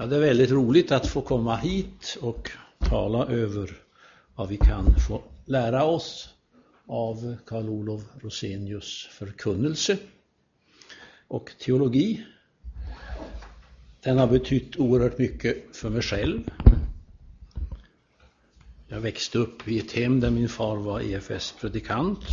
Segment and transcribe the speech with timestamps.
[0.00, 3.76] Ja, det är väldigt roligt att få komma hit och tala över
[4.34, 6.28] vad vi kan få lära oss
[6.86, 9.96] av Karl Olof Rosenius förkunnelse
[11.28, 12.24] och teologi.
[14.02, 16.50] Den har betytt oerhört mycket för mig själv.
[18.88, 22.24] Jag växte upp i ett hem där min far var EFS-predikant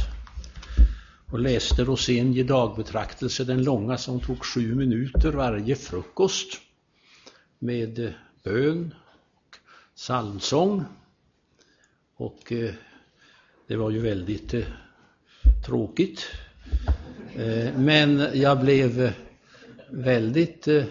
[1.31, 6.61] och läste Rosenius dagbetraktelse, den långa som tog sju minuter varje frukost
[7.59, 8.11] med eh,
[8.43, 9.57] bön och
[9.95, 10.83] psalmsång.
[12.15, 12.73] Och eh,
[13.67, 14.65] det var ju väldigt eh,
[15.65, 16.25] tråkigt.
[17.35, 19.11] Eh, men jag blev eh,
[19.89, 20.83] väldigt eh,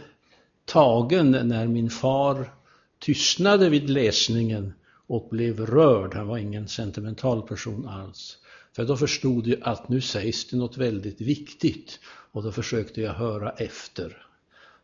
[0.64, 2.50] tagen när min far
[2.98, 4.72] tystnade vid läsningen
[5.06, 6.14] och blev rörd.
[6.14, 8.38] Han var ingen sentimental person alls.
[8.72, 13.14] För då förstod jag att nu sägs det något väldigt viktigt och då försökte jag
[13.14, 14.26] höra efter.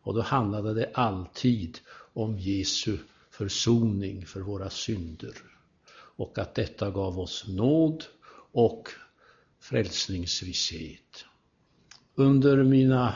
[0.02, 1.78] Och då handlade det alltid
[2.12, 2.98] om Jesu
[3.30, 5.34] försoning för våra synder
[5.92, 8.04] och att detta gav oss nåd
[8.52, 8.88] och
[9.60, 11.24] frälsningsvisshet.
[12.14, 13.14] Under mina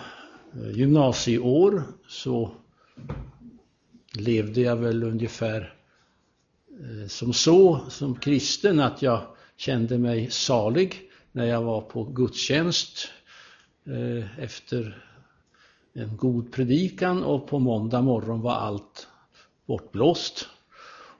[0.54, 2.54] eh, gymnasieår så
[4.12, 5.74] levde jag väl ungefär
[6.68, 9.26] eh, som så, som kristen, att jag
[9.56, 13.08] kände mig salig när jag var på gudstjänst
[13.86, 15.04] eh, efter
[15.94, 19.08] en god predikan och på måndag morgon var allt
[19.66, 20.48] bortblåst.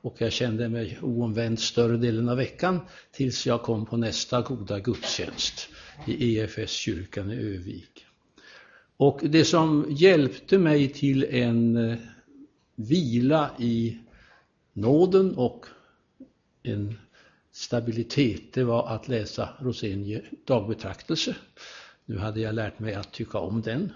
[0.01, 2.81] Och jag kände mig oomvänd större delen av veckan
[3.13, 5.69] tills jag kom på nästa goda gudstjänst
[6.07, 8.07] i EFS-kyrkan i Övik.
[8.97, 11.99] Och det som hjälpte mig till en eh,
[12.75, 13.99] vila i
[14.73, 15.67] nåden och
[16.63, 16.99] en
[17.53, 21.37] stabilitet, det var att läsa Rosenie dagbetraktelse.
[22.05, 23.93] Nu hade jag lärt mig att tycka om den.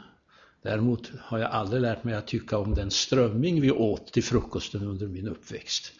[0.63, 4.83] Däremot har jag aldrig lärt mig att tycka om den strömming vi åt till frukosten
[4.83, 5.93] under min uppväxt.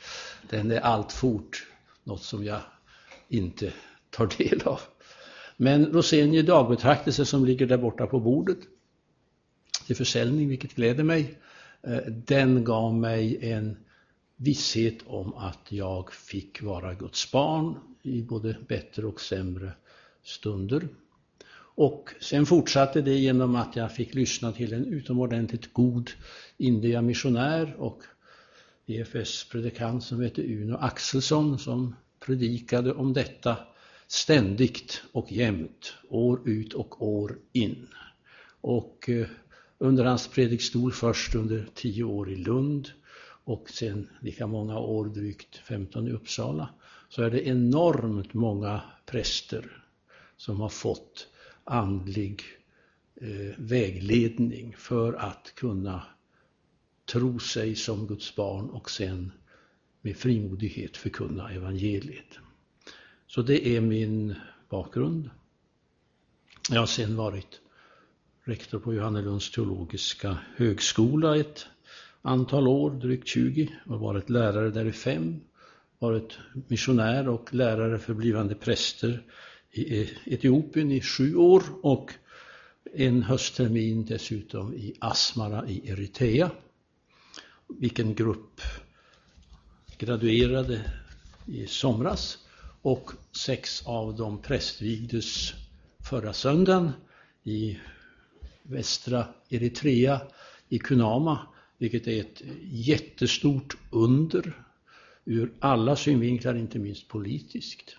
[0.51, 1.67] Den är alltfort
[2.05, 2.61] något som jag
[3.29, 3.73] inte
[4.11, 4.81] tar del av.
[5.57, 8.59] Men Rosenie dagbetraktelse som ligger där borta på bordet
[9.87, 11.39] till försäljning, vilket gläder mig,
[11.83, 13.77] eh, den gav mig en
[14.37, 19.73] visshet om att jag fick vara Guds barn i både bättre och sämre
[20.23, 20.89] stunder.
[21.79, 26.11] Och sen fortsatte det genom att jag fick lyssna till en utomordentligt god
[26.57, 28.03] india missionär och
[28.87, 33.57] EFS-predikant som hette Uno Axelsson som predikade om detta
[34.07, 37.87] ständigt och jämt, år ut och år in.
[38.61, 39.27] Och eh,
[39.79, 42.91] under hans predikstol först under tio år i Lund
[43.45, 46.69] och sen lika många år, drygt 15 i Uppsala,
[47.09, 49.83] så är det enormt många präster
[50.37, 51.29] som har fått
[51.69, 52.43] andlig
[53.21, 56.03] eh, vägledning för att kunna
[57.13, 59.33] tro sig som Guds barn och sen
[60.01, 62.39] med frimodighet förkunna evangeliet.
[63.27, 64.35] Så det är min
[64.69, 65.31] bakgrund.
[66.71, 67.61] Jag har sen varit
[68.45, 71.67] rektor på Johannelunds teologiska högskola ett
[72.23, 75.41] antal år, drygt 20, och varit lärare där i fem,
[75.99, 79.23] varit missionär och lärare för blivande präster
[79.73, 82.13] i Etiopien i sju år och
[82.95, 86.51] en hösttermin dessutom i Asmara i Eritrea.
[87.69, 88.61] Vilken grupp
[89.99, 90.93] graduerade
[91.47, 92.39] i somras
[92.83, 95.53] och sex av dem prästvigdes
[96.11, 96.91] förra söndagen
[97.45, 97.79] i
[98.63, 100.21] västra Eritrea
[100.69, 101.47] i Kunama,
[101.79, 104.65] vilket är ett jättestort under
[105.25, 107.97] ur alla synvinklar, inte minst politiskt.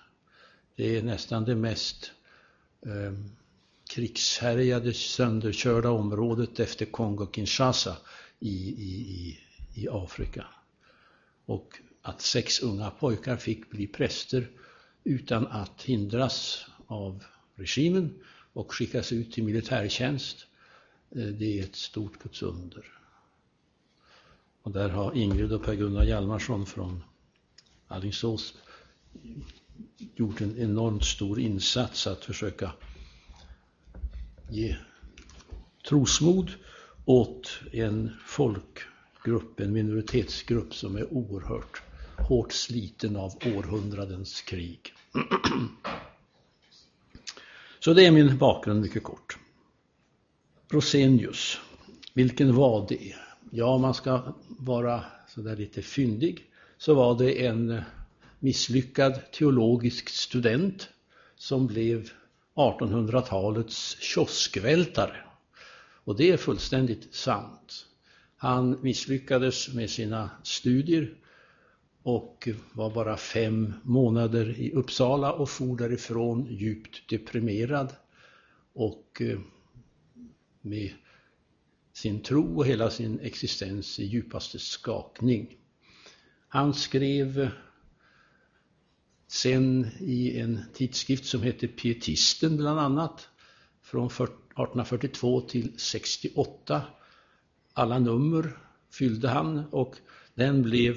[0.79, 2.11] Det är nästan det mest
[2.81, 3.13] eh,
[3.89, 7.95] krigshärjade, sönderkörda området efter Kongo-Kinshasa
[8.39, 9.39] i, i,
[9.73, 10.45] i Afrika.
[11.45, 14.51] Och att sex unga pojkar fick bli präster
[15.03, 17.23] utan att hindras av
[17.55, 18.23] regimen
[18.53, 20.45] och skickas ut till militärtjänst,
[21.11, 22.85] eh, det är ett stort Guds under.
[24.61, 27.03] Och där har Ingrid och Per-Gunnar Hjalmarsson från
[27.87, 28.53] Alingsås
[30.15, 32.71] gjort en enormt stor insats att försöka
[34.49, 34.75] ge
[35.89, 36.51] trosmod
[37.05, 41.81] åt en folkgrupp, en minoritetsgrupp som är oerhört
[42.17, 44.93] hårt sliten av århundradens krig.
[47.79, 49.37] Så det är min bakgrund mycket kort.
[50.69, 51.57] Rosenius,
[52.13, 53.15] vilken var det?
[53.51, 56.45] Ja, om man ska vara sådär lite fyndig
[56.77, 57.81] så var det en
[58.39, 60.89] misslyckad teologisk student
[61.35, 62.09] som blev
[62.55, 65.17] 1800-talets kioskvältare.
[66.03, 67.85] Och det är fullständigt sant.
[68.35, 71.13] Han misslyckades med sina studier
[72.03, 77.93] och var bara fem månader i Uppsala och for därifrån djupt deprimerad
[78.73, 79.39] och eh,
[80.61, 80.91] med
[81.93, 85.57] sin tro och hela sin existens i djupaste skakning.
[86.47, 87.49] Han skrev
[89.31, 93.29] sen i en tidskrift som heter Pietisten bland annat
[93.81, 96.81] från 1842 till 68.
[97.73, 98.57] Alla nummer
[98.91, 99.95] fyllde han och
[100.33, 100.95] den blev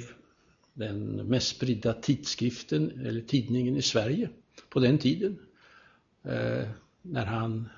[0.74, 4.30] den mest spridda tidskriften eller tidningen i Sverige
[4.68, 5.38] på den tiden.
[6.24, 6.68] Eh,
[7.02, 7.68] när han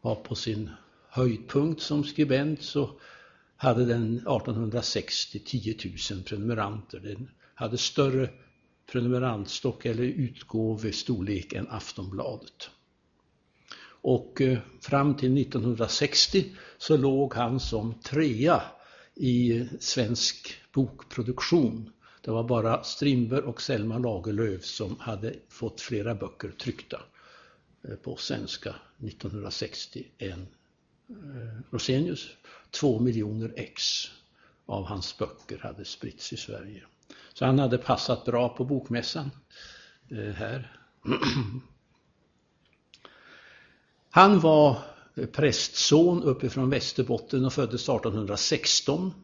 [0.00, 0.70] var på sin
[1.08, 3.00] höjdpunkt som skribent så
[3.56, 5.76] hade den 1860 10
[6.10, 7.00] 000 prenumeranter.
[7.00, 8.30] Den hade större
[8.92, 12.70] prenumerantstock eller utgåvestorlek än Aftonbladet.
[14.00, 16.44] Och eh, fram till 1960
[16.78, 18.62] så låg han som trea
[19.14, 21.90] i svensk bokproduktion.
[22.20, 27.00] Det var bara Strindberg och Selma Lagerlöf som hade fått flera böcker tryckta
[27.88, 30.46] eh, på svenska 1960 än
[31.08, 32.28] eh, Rosenius.
[32.70, 33.82] Två miljoner ex
[34.66, 36.82] av hans böcker hade spritts i Sverige.
[37.34, 39.30] Så han hade passat bra på bokmässan
[40.10, 40.76] eh, här.
[44.10, 44.76] Han var
[45.14, 49.14] eh, prästson uppifrån Västerbotten och föddes 1816.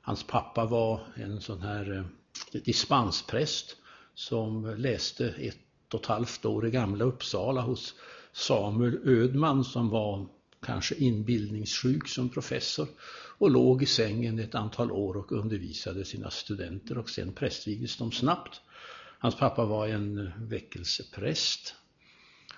[0.00, 2.04] Hans pappa var en sån här eh,
[2.62, 3.76] dispenspräst
[4.14, 7.94] som läste ett och ett halvt år i gamla Uppsala hos
[8.32, 10.26] Samuel Ödman som var
[10.62, 12.86] kanske inbildningssjuk som professor
[13.38, 18.12] och låg i sängen ett antal år och undervisade sina studenter och sen prästvigdes de
[18.12, 18.60] snabbt.
[19.18, 21.74] Hans pappa var en väckelsepräst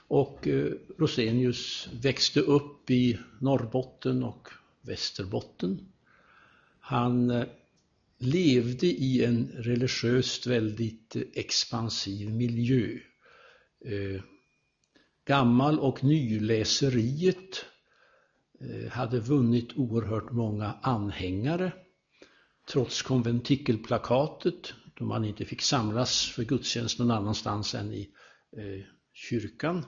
[0.09, 4.49] och eh, Rosenius växte upp i Norrbotten och
[4.81, 5.89] Västerbotten.
[6.81, 7.47] Han eh,
[8.19, 12.99] levde i en religiöst väldigt eh, expansiv miljö.
[15.25, 17.65] Gammal och nyläseriet
[18.61, 21.73] Eh, hade vunnit oerhört många anhängare.
[22.73, 28.11] Trots konventikelplakatet, då man inte fick samlas för gudstjänst någon annanstans än i
[28.57, 29.85] eh, kyrkan,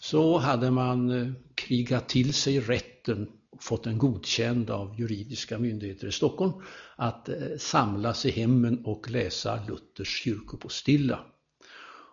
[0.00, 6.06] så hade man eh, krigat till sig rätten och fått den godkänd av juridiska myndigheter
[6.06, 6.52] i Stockholm
[6.96, 11.20] att eh, samlas i hemmen och läsa Luthers kyrkopostilla.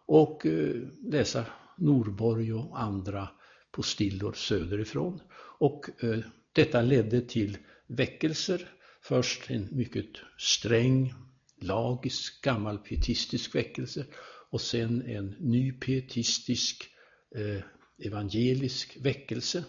[0.06, 1.46] Och eh, läsa
[1.78, 3.30] Norborg och andra
[3.72, 5.22] postillor söderifrån.
[5.60, 6.20] Och eh,
[6.54, 7.58] detta ledde till
[7.88, 8.70] väckelser.
[9.02, 10.06] Först en mycket
[10.38, 11.14] sträng,
[11.62, 14.06] lagisk, gammal pietistisk väckelse
[14.50, 16.90] och sen en ny pietistisk
[17.36, 17.64] eh,
[18.08, 19.64] evangelisk väckelse.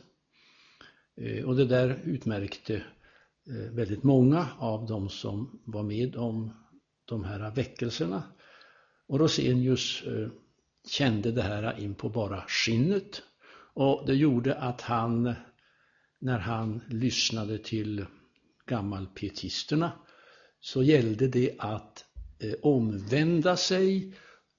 [1.21, 2.75] Eh, och det där utmärkte
[3.47, 6.53] eh, väldigt många av de som var med om
[7.05, 8.23] de här väckelserna.
[9.07, 10.29] Och Rosenius eh,
[10.89, 13.23] kände det här in på bara skinnet
[13.75, 15.35] och det gjorde att han,
[16.21, 18.07] när han lyssnade till
[18.67, 19.93] gammalpietisterna,
[20.61, 22.05] så gällde det att
[22.39, 24.15] eh, omvända sig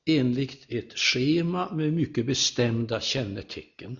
[0.06, 4.00] enligt ett schema med mycket bestämda kännetecken.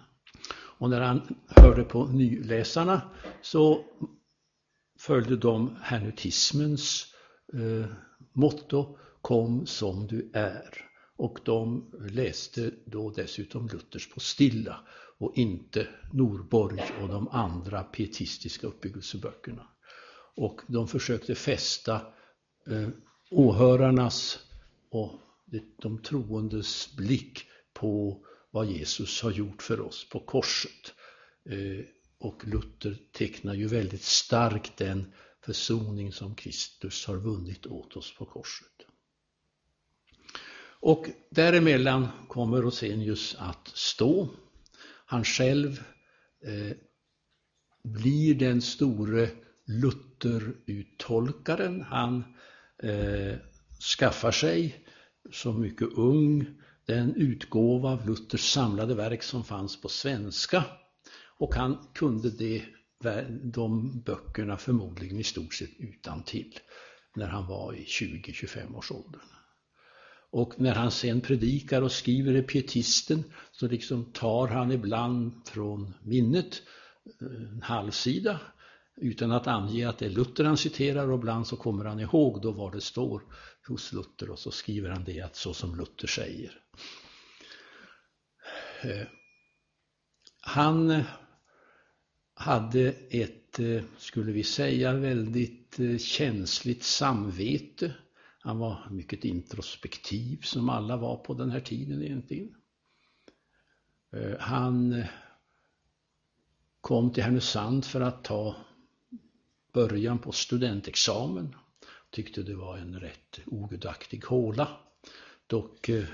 [0.80, 3.02] Och när han hörde på nyläsarna
[3.42, 3.86] så
[5.00, 7.14] följde de hernutismens
[7.54, 7.92] eh,
[8.34, 10.87] motto Kom som du är.
[11.18, 14.80] Och de läste då dessutom Luthers på stilla
[15.18, 19.68] och inte Norborg och de andra pietistiska uppbyggelseböckerna.
[20.36, 22.02] Och de försökte fästa
[22.68, 22.90] eh,
[23.32, 24.40] åhörarnas
[24.90, 25.14] och
[25.82, 27.44] de troendes blick
[27.74, 30.94] på vad Jesus har gjort för oss på korset.
[31.50, 31.86] Eh,
[32.20, 35.14] och Luther tecknar ju väldigt starkt den
[35.46, 38.87] försoning som Kristus har vunnit åt oss på korset.
[40.80, 44.30] Och däremellan kommer Rosenius att stå.
[45.06, 45.84] Han själv
[46.46, 46.72] eh,
[47.84, 49.30] blir den store
[49.66, 51.82] Luther-uttolkaren.
[51.82, 52.24] Han
[52.84, 53.36] eh,
[53.98, 54.86] skaffar sig
[55.32, 56.46] som mycket ung
[56.86, 60.64] den utgåva av Luthers samlade verk som fanns på svenska.
[61.38, 62.64] Och han kunde det,
[63.44, 66.60] de böckerna förmodligen i stort sett utan till
[67.16, 69.37] när han var i 20-25 års åldern.
[70.32, 75.94] Och när han sen predikar och skriver i Pietisten så liksom tar han ibland från
[76.04, 76.62] minnet
[77.22, 78.40] eh, en halvsida
[78.98, 82.42] utan att ange att det är Luther han citerar och ibland så kommer han ihåg
[82.42, 83.22] då vad det står
[83.68, 86.60] hos Luther och så skriver han det att så som Luther säger.
[88.84, 89.08] Eh,
[90.42, 91.04] han
[92.34, 97.94] hade ett eh, skulle vi säga, väldigt känsligt samvete.
[98.48, 102.56] Han var mycket introspektiv som alla var på den här tiden egentligen.
[104.12, 105.06] Eh, han eh,
[106.82, 108.56] kom till Härnösand för att ta
[109.74, 111.56] början på studentexamen.
[112.10, 114.70] Tyckte det var en rätt ogudaktig håla.
[115.48, 116.06] Dock eh,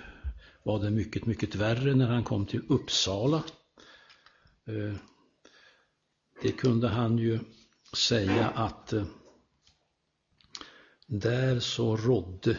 [0.64, 3.44] var det mycket, mycket värre när han kom till Uppsala.
[6.42, 7.40] Det kunde han ju
[7.94, 8.94] säga att
[11.20, 12.58] där så rådde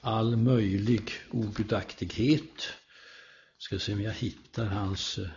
[0.00, 2.68] all möjlig ogudaktighet.
[3.58, 5.28] Ska se om jag hittar hans eh,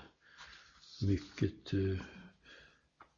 [1.02, 2.00] mycket eh,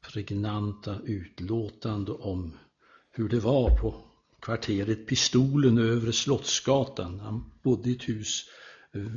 [0.02, 2.58] pregnanta utlåtande om
[3.12, 4.04] hur det var på
[4.42, 7.20] kvarteret Pistolen över Slottsgatan.
[7.20, 8.46] Han bodde i ett hus
[8.94, 9.12] eh,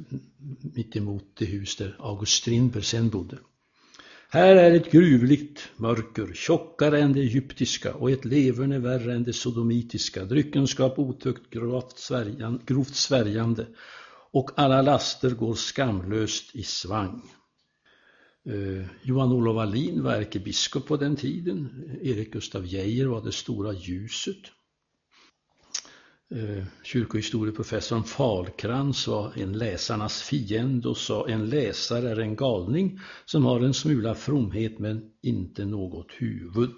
[0.74, 3.38] mitt emot det hus där August Strindberg sen bodde.
[4.28, 9.32] Här är ett gruvligt mörker, tjockare än det egyptiska och ett leverne värre än det
[9.32, 13.66] sodomitiska, dryckenskap otukt grovt, svärjan, grovt svärjande
[14.32, 17.22] och alla laster går skamlöst i svang.
[18.48, 21.90] Eh, Johan Olof Wallin var ärkebiskop på den tiden.
[22.02, 24.42] Erik Gustaf Geijer var det stora ljuset.
[26.30, 33.44] Eh, Kyrkohistorieprofessorn Falkrans var en läsarnas fiende och sa en läsare är en galning som
[33.44, 36.74] har en smula fromhet men inte något huvud.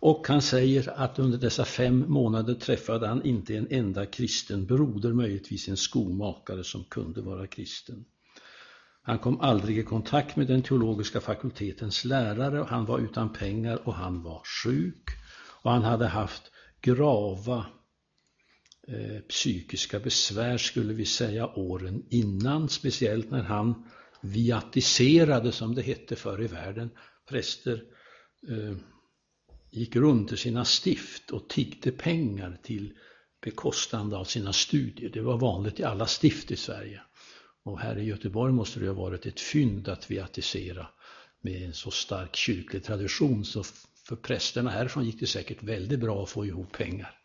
[0.00, 5.12] Och han säger att under dessa fem månader träffade han inte en enda kristen broder,
[5.12, 8.04] möjligtvis en skomakare som kunde vara kristen.
[9.02, 13.88] Han kom aldrig i kontakt med den teologiska fakultetens lärare och han var utan pengar
[13.88, 15.08] och han var sjuk
[15.62, 16.42] och han hade haft
[16.80, 17.66] grava
[18.88, 23.84] Eh, psykiska besvär skulle vi säga åren innan, speciellt när han
[24.20, 26.90] viatiserade som det hette förr i världen.
[27.28, 27.82] Präster
[28.48, 28.76] eh,
[29.70, 32.92] gick runt i sina stift och tiggde pengar till
[33.44, 35.10] bekostande av sina studier.
[35.10, 37.02] Det var vanligt i alla stift i Sverige.
[37.64, 40.86] Och här i Göteborg måste det ha varit ett fynd att viatisera
[41.40, 43.64] med en så stark kyrklig tradition så
[44.08, 47.18] för prästerna härifrån gick det säkert väldigt bra att få ihop pengar.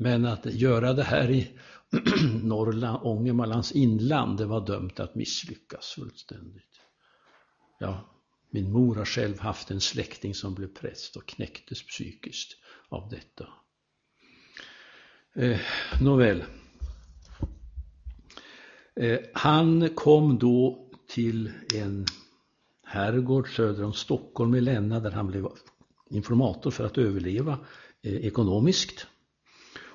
[0.00, 1.50] Men att göra det här i
[2.42, 6.80] Norrland, Ångermanlands inland, det var dömt att misslyckas fullständigt.
[7.78, 8.18] Ja,
[8.50, 12.56] min mor har själv haft en släkting som blev präst och knäcktes psykiskt
[12.88, 13.48] av detta.
[15.34, 15.60] Eh,
[16.02, 16.44] nåväl.
[18.96, 22.06] Eh, han kom då till en
[22.84, 25.46] herrgård söder om Stockholm i Länna där han blev
[26.10, 27.58] informator för att överleva
[28.02, 29.06] eh, ekonomiskt.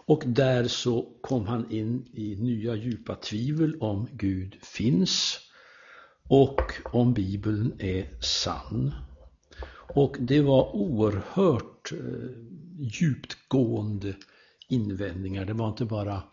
[0.05, 5.39] Och där så kom han in i nya djupa tvivel om Gud finns
[6.29, 8.93] och om Bibeln är sann.
[9.95, 11.91] Och det var oerhört
[12.79, 14.15] djuptgående djupgående
[14.67, 15.45] invändningar.
[15.45, 16.23] Det var inte bara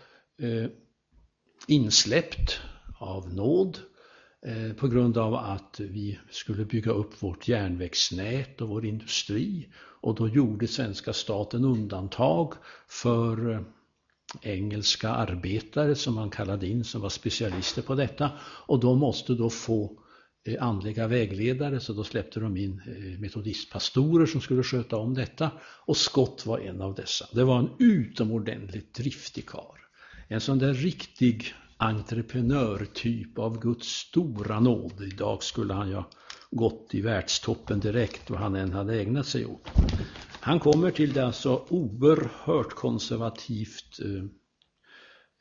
[1.67, 2.62] insläppt
[2.98, 3.80] av nåd
[4.46, 9.70] eh, på grund av att vi skulle bygga upp vårt järnvägsnät och vår industri.
[10.02, 12.54] Och då gjorde svenska staten undantag
[12.88, 13.62] för eh,
[14.42, 19.50] engelska arbetare som man kallade in som var specialister på detta och de måste då
[19.50, 20.00] få
[20.46, 22.82] eh, andliga vägledare så då släppte de in
[23.20, 25.52] metodistpastorer som skulle sköta om detta
[25.86, 27.25] och Scott var en av dessa.
[27.32, 29.75] Det var en utomordentligt driftig kar.
[30.28, 35.01] En sån där riktig entreprenörtyp av Guds stora nåd.
[35.01, 36.10] Idag skulle han ju ha
[36.51, 39.67] gått i världstoppen direkt vad han än hade ägnat sig åt.
[40.39, 44.24] Han kommer till det alltså oerhört konservativt eh,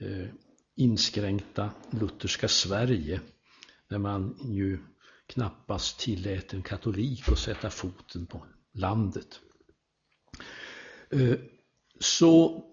[0.08, 0.28] eh,
[0.76, 3.20] inskränkta lutherska Sverige
[3.88, 4.78] där man ju
[5.26, 9.40] knappast tillät en katolik att sätta foten på landet.
[11.10, 11.36] Eh,
[12.00, 12.64] så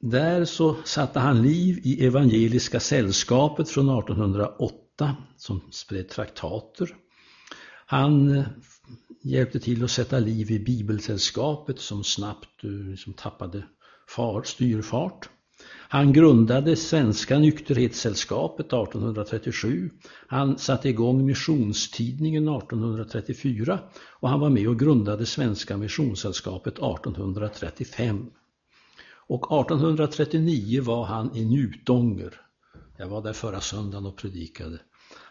[0.00, 6.88] där så satte han liv i Evangeliska sällskapet från 1808 som spred traktater.
[7.86, 8.44] Han eh,
[9.22, 12.60] hjälpte till att sätta liv i Bibelsällskapet som snabbt
[12.96, 13.64] som tappade
[14.08, 15.28] far, styrfart.
[15.88, 19.90] Han grundade Svenska nykterhetssällskapet 1837.
[20.26, 23.78] Han satte igång Missionstidningen 1834
[24.20, 28.30] och han var med och grundade Svenska Missionssällskapet 1835.
[29.28, 32.40] Och 1839 var han i Njutånger.
[32.96, 34.78] Jag var där förra söndagen och predikade.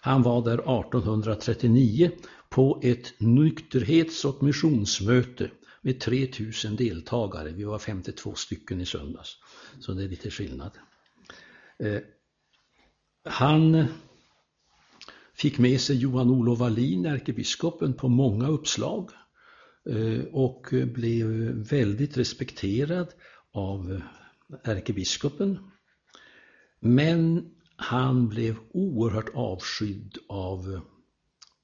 [0.02, 2.12] Han var där 1839
[2.50, 5.52] på ett nykterhets och missionsmöte
[5.82, 7.52] med 3000 deltagare.
[7.52, 9.38] Vi var 52 stycken i söndags,
[9.80, 10.72] så det är lite skillnad.
[11.80, 12.02] Eh,
[13.24, 13.86] han
[15.34, 19.12] fick med sig Johan-Olof Wallin, ärkebiskopen, på många uppslag
[19.90, 21.28] eh, och blev
[21.70, 23.08] väldigt respekterad
[23.58, 25.60] av eh, ärkebiskopen.
[26.80, 30.82] Men han blev oerhört avskydd av eh,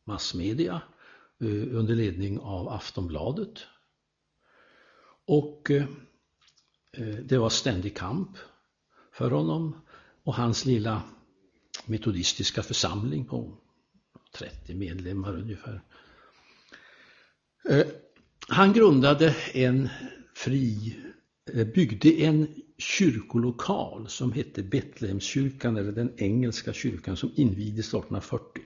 [0.04, 0.82] massmedia
[1.42, 3.66] eh, under ledning av Aftonbladet.
[5.26, 5.72] Och
[7.24, 8.38] det var ständig kamp
[9.12, 9.82] för honom
[10.24, 11.02] och hans lilla
[11.86, 13.58] metodistiska församling på
[14.36, 15.82] 30 medlemmar ungefär.
[18.48, 19.90] Han grundade en
[20.36, 20.96] fri,
[21.52, 22.48] Eh, byggde en
[22.78, 28.64] kyrkolokal som hette Betlehemskyrkan eller den engelska kyrkan som invigdes 1840.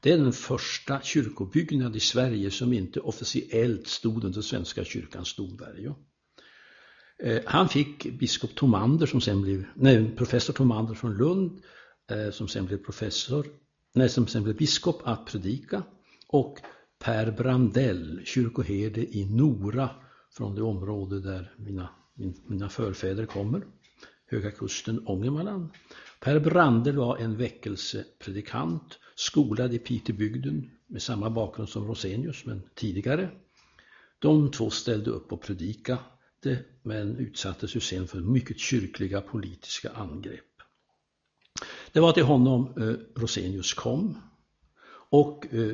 [0.00, 5.94] Det är den första kyrkobyggnad i Sverige som inte officiellt stod under Svenska kyrkans domvärjo.
[7.22, 11.60] Eh, han fick biskop Tomander som sen blev, nej, professor Tomander från Lund
[12.10, 13.46] eh, som sen blev professor,
[13.94, 15.82] nej, som sen blev biskop att predika
[16.28, 16.58] och
[16.98, 19.90] Per Brandell, kyrkoherde i Nora
[20.30, 21.88] från det område där mina,
[22.46, 23.66] mina förfäder kommer,
[24.26, 25.68] Höga Kusten, Ångermanland.
[26.20, 33.30] Per Brandel var en väckelsepredikant skolad i Pitebygden, med samma bakgrund som Rosenius, men tidigare.
[34.18, 35.98] De två ställde upp och predikade
[36.82, 40.44] men utsattes ju sen för mycket kyrkliga politiska angrepp.
[41.92, 44.18] Det var till honom eh, Rosenius kom
[45.10, 45.72] och eh,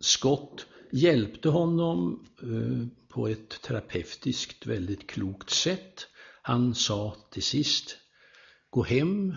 [0.00, 6.06] Scott hjälpte honom eh, på ett terapeutiskt väldigt klokt sätt.
[6.42, 7.96] Han sa till sist,
[8.70, 9.36] gå hem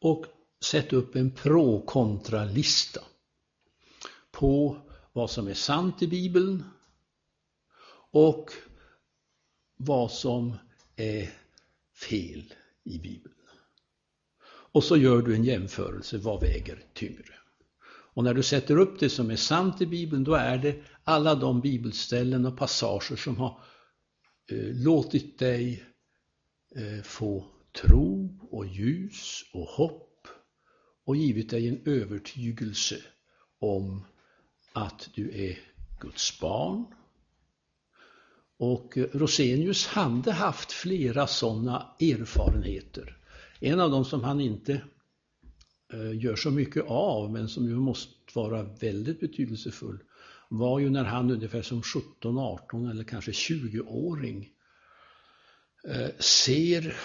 [0.00, 0.26] och
[0.64, 3.00] sätt upp en pro-kontra-lista
[4.30, 4.76] på
[5.12, 6.64] vad som är sant i Bibeln
[8.10, 8.50] och
[9.76, 10.54] vad som
[10.96, 11.30] är
[11.94, 13.34] fel i Bibeln.
[14.46, 17.34] Och så gör du en jämförelse, vad väger tyngre?
[17.86, 21.34] Och när du sätter upp det som är sant i Bibeln, då är det alla
[21.34, 23.60] de bibelställen och passager som har
[24.50, 25.84] eh, låtit dig
[26.76, 27.46] eh, få
[27.82, 30.28] tro och ljus och hopp
[31.04, 32.96] och givit dig en övertygelse
[33.58, 34.04] om
[34.72, 35.58] att du är
[36.00, 36.84] Guds barn.
[38.56, 43.16] Och eh, Rosenius hade haft flera sådana erfarenheter.
[43.60, 44.82] En av dem som han inte
[45.92, 49.98] eh, gör så mycket av, men som ju måste vara väldigt betydelsefull,
[50.48, 54.48] var ju när han ungefär som 17, 18 eller kanske 20-åring
[55.88, 56.96] eh, ser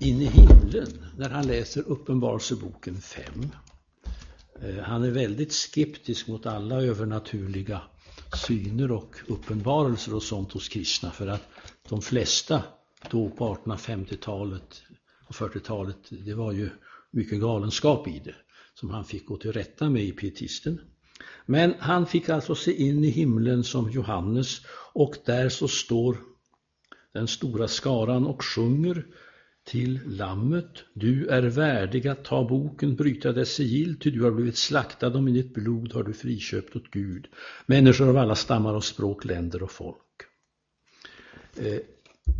[0.00, 3.24] in i himlen när han läser Uppenbarelseboken 5.
[4.62, 7.82] Eh, han är väldigt skeptisk mot alla övernaturliga
[8.46, 11.48] syner och uppenbarelser och sånt hos kristna för att
[11.88, 12.62] de flesta
[13.10, 14.82] då på 1850-talet
[15.26, 16.70] och 40-talet, det var ju
[17.10, 18.34] mycket galenskap i det
[18.74, 20.80] som han fick gå till rätta med i pietisten.
[21.46, 24.60] Men han fick alltså se in i himlen som Johannes
[24.92, 26.16] och där så står
[27.12, 29.06] den stora skaran och sjunger
[29.64, 34.56] till Lammet, du är värdig att ta boken, bryta dess sigill, ty du har blivit
[34.56, 37.26] slaktad och med ditt blod har du friköpt åt Gud,
[37.66, 40.22] människor av alla stammar och språk, länder och folk.
[41.56, 41.80] Eh,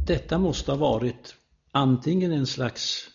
[0.07, 1.37] detta måste ha varit
[1.71, 3.09] antingen en slags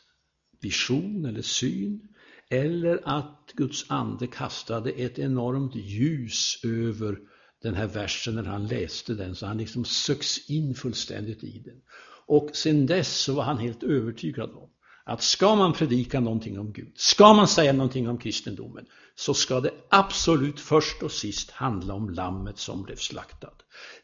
[0.61, 2.01] vision eller syn,
[2.49, 7.17] eller att Guds ande kastade ett enormt ljus över
[7.61, 11.81] den här versen när han läste den, så han liksom söks in fullständigt i den.
[12.25, 14.69] Och sen dess så var han helt övertygad om
[15.03, 18.85] att ska man predika någonting om Gud, ska man säga någonting om kristendomen,
[19.15, 23.53] så ska det absolut först och sist handla om lammet som blev slaktad.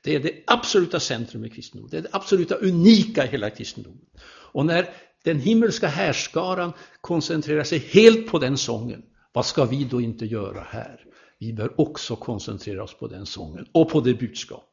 [0.01, 4.05] Det är det absoluta centrum i kristendomen, det är det absoluta unika i hela kristendomen.
[4.51, 4.89] Och när
[5.25, 10.61] den himmelska härskaran koncentrerar sig helt på den sången, vad ska vi då inte göra
[10.61, 10.99] här?
[11.39, 14.69] Vi bör också koncentrera oss på den sången och på det budskapet.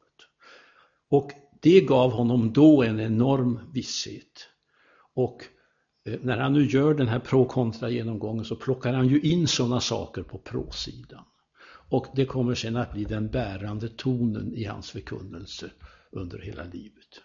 [1.09, 4.47] Och det gav honom då en enorm visshet.
[5.15, 5.43] Och
[6.05, 9.79] eh, när han nu gör den här pro-kontra genomgången så plockar han ju in sådana
[9.79, 11.23] saker på pro-sidan.
[11.89, 15.69] Och det kommer sen att bli den bärande tonen i hans förkunnelse
[16.11, 17.21] under hela livet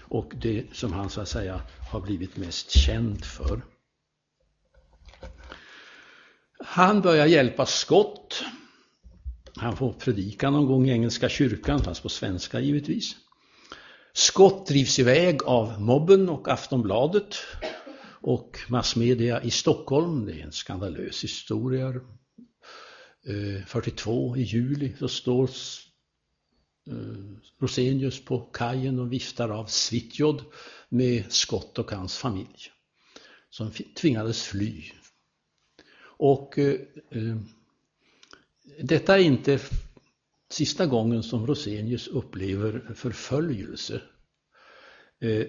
[0.00, 3.62] och det som han så att säga har blivit mest känd för.
[6.64, 8.44] Han börjar hjälpa Scott.
[9.56, 13.16] Han får predika någon gång i Engelska kyrkan, fast på svenska givetvis.
[14.12, 17.36] Scott drivs iväg av mobben och Aftonbladet
[18.20, 20.26] och massmedia i Stockholm.
[20.26, 21.88] Det är en skandalös historia.
[23.26, 25.50] Eh, 42 i juli så står
[26.86, 26.94] Eh,
[27.58, 30.42] Rosenius på kajen och viftar av Svitjod
[30.88, 32.70] med Scott och hans familj
[33.50, 34.84] som tvingades fly.
[36.02, 37.36] Och eh, eh
[38.78, 39.60] detta är inte
[40.50, 44.02] sista gången som Rosenius upplever förföljelse.
[45.20, 45.46] Eh,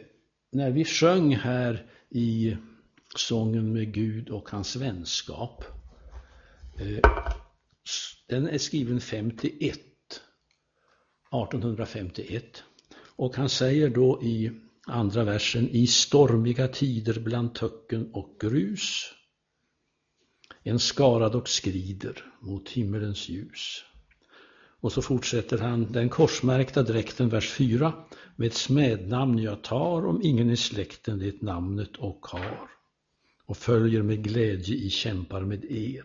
[0.52, 2.58] när vi sjöng här i
[3.16, 5.64] sången med Gud och hans vänskap.
[6.80, 7.00] Eh,
[8.28, 9.80] den är skriven 51,
[11.34, 12.64] 1851.
[13.16, 14.52] Och han säger då i
[14.88, 19.14] andra versen, i stormiga tider bland töcken och grus
[20.64, 23.84] en skarad och skrider mot himmelens ljus.
[24.80, 27.94] Och så fortsätter han, den korsmärkta dräkten, vers 4,
[28.36, 32.70] med smednamn jag tar om ingen i släkten det namnet och har
[33.46, 36.04] och följer med glädje i kämpar med er.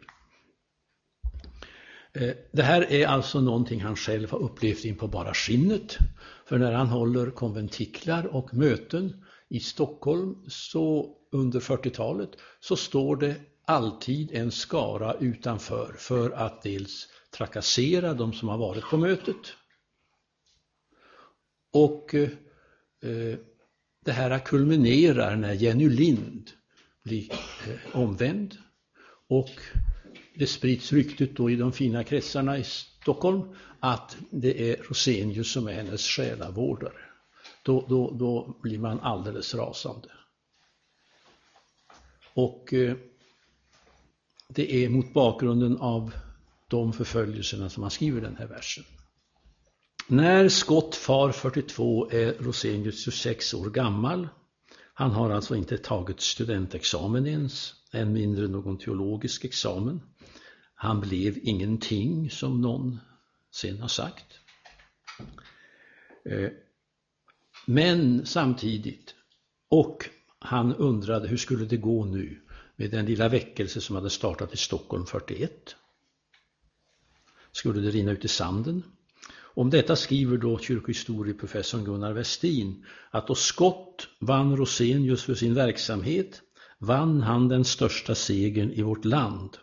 [2.12, 5.98] Eh, det här är alltså någonting han själv har upplevt in på bara skinnet.
[6.46, 13.34] För när han håller konventiklar och möten i Stockholm så under 40-talet så står det
[13.64, 19.54] alltid en skara utanför för att dels trakassera de som har varit på mötet.
[21.72, 22.30] Och eh,
[23.02, 23.38] eh
[24.04, 26.50] det här kulminerar när Jenny Lind
[27.04, 28.56] blir eh, omvänd
[29.28, 29.50] och
[30.38, 33.42] det sprids ryktet då i de fina kretsarna i Stockholm
[33.80, 36.92] att det är Rosenius som är hennes själavårdare.
[37.62, 40.08] Då, då, då blir man alldeles rasande.
[42.34, 42.96] Och eh,
[44.48, 46.12] det är mot bakgrunden av
[46.68, 48.84] de förföljelserna som han skriver den här versen.
[50.06, 54.28] När Scott far 42 är Rosenius 26 år gammal.
[54.94, 60.00] Han har alltså inte tagit studentexamen ens, än mindre någon teologisk examen.
[60.80, 62.98] Han blev ingenting som någon
[63.50, 64.24] sen har sagt.
[66.24, 66.50] Eh,
[67.66, 69.14] men samtidigt,
[69.68, 72.40] och han undrade hur skulle det gå nu
[72.76, 75.76] med den lilla väckelse som hade startat i Stockholm 41.
[77.52, 78.82] Skulle det rinna ut i sanden?
[79.36, 86.42] Om detta skriver då kyrkohistorieprofessorn Gunnar Westin att då Skott vann Rosenius för sin verksamhet
[86.78, 89.58] vann han den största segern i vårt land.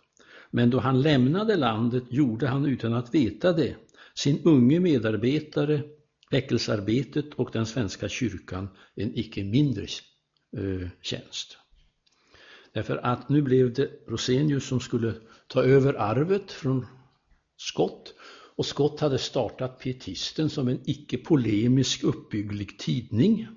[0.55, 3.75] Men då han lämnade landet gjorde han utan att veta det
[4.13, 5.83] sin unge medarbetare,
[6.31, 9.83] väckelsearbetet och den svenska kyrkan en icke mindre
[10.57, 11.57] eh, tjänst.
[12.73, 15.13] Därför att nu blev det Rosenius som skulle
[15.47, 16.85] ta över arvet från
[17.57, 18.13] Skott
[18.55, 23.47] och Skott hade startat Pietisten som en icke-polemisk uppbygglig tidning.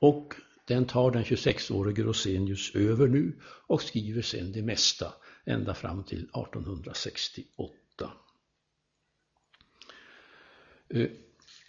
[0.00, 0.34] Och
[0.66, 5.06] den tar den 26-årige Rosenius över nu och skriver sen det mesta
[5.44, 7.72] ända fram till 1868.
[10.88, 11.06] Eh,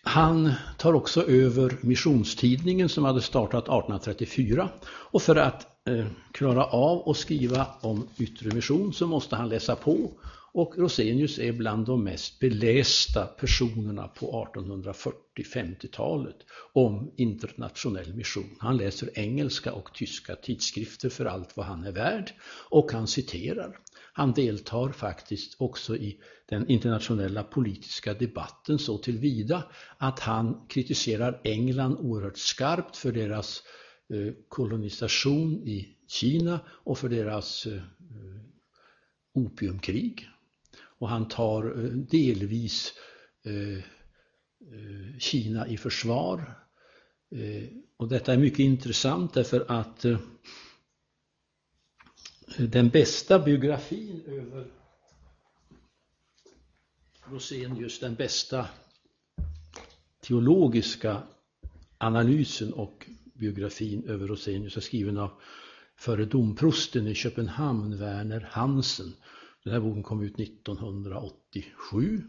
[0.04, 7.10] han tar också över Missionstidningen som hade startat 1834 och för att eh, klara av
[7.10, 10.12] att skriva om yttre mission så måste han läsa på
[10.56, 16.36] och Rosenius är bland de mest belästa personerna på 1840-50-talet
[16.74, 18.56] om internationell mission.
[18.60, 22.32] Han läser engelska och tyska tidskrifter för allt vad han är värd
[22.70, 23.80] och han citerar.
[24.14, 29.64] Han deltar faktiskt också i den internationella politiska debatten så tillvida
[29.98, 33.64] att han kritiserar England oerhört skarpt för deras
[34.14, 37.82] eh, kolonisation i Kina och för deras eh, eh,
[39.34, 40.28] opiumkrig.
[40.98, 42.94] Och han tar eh, delvis
[43.44, 46.62] eh, eh, Kina i försvar.
[47.98, 50.06] Och detta är mycket intressant därför att
[52.58, 54.68] den bästa biografin över
[57.26, 58.68] Rosenius, den bästa
[60.22, 61.24] teologiska
[61.98, 65.32] analysen och biografin över Rosenius är skriven av
[65.98, 69.14] före domprosten i Köpenhamn, Werner Hansen.
[69.66, 72.22] Den här boken kom ut 1987,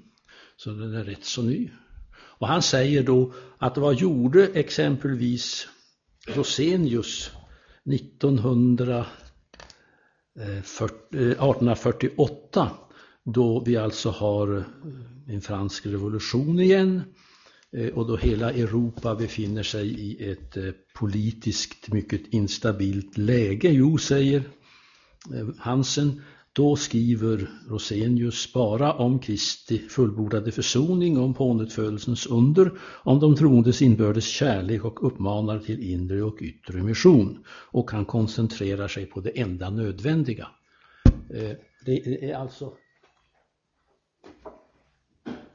[0.57, 1.71] så den är rätt så ny.
[2.17, 5.69] Och han säger då att vad gjorde exempelvis
[6.27, 7.31] Rosenius
[7.95, 9.07] 1900,
[10.35, 12.73] 1848 eh, eh,
[13.25, 14.65] då vi alltså har eh,
[15.35, 17.03] en fransk revolution igen
[17.95, 20.57] och då hela Europa befinner sig i ett
[20.99, 23.69] politiskt mycket instabilt läge.
[23.69, 24.43] Jo, säger
[25.59, 26.23] Hansen,
[26.57, 34.25] då skriver Rosenius bara om Kristi fullbordade försoning, om pånyttfödelsens under, om de troendes inbördes
[34.25, 37.45] kärlek och uppmanar till inre och yttre mission.
[37.49, 40.49] Och han koncentrerar sig på det enda nödvändiga.
[41.35, 42.73] Eh, det är alltså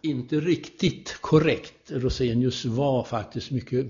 [0.02, 1.92] inte riktigt korrekt.
[1.92, 3.86] Rosenius var faktiskt mycket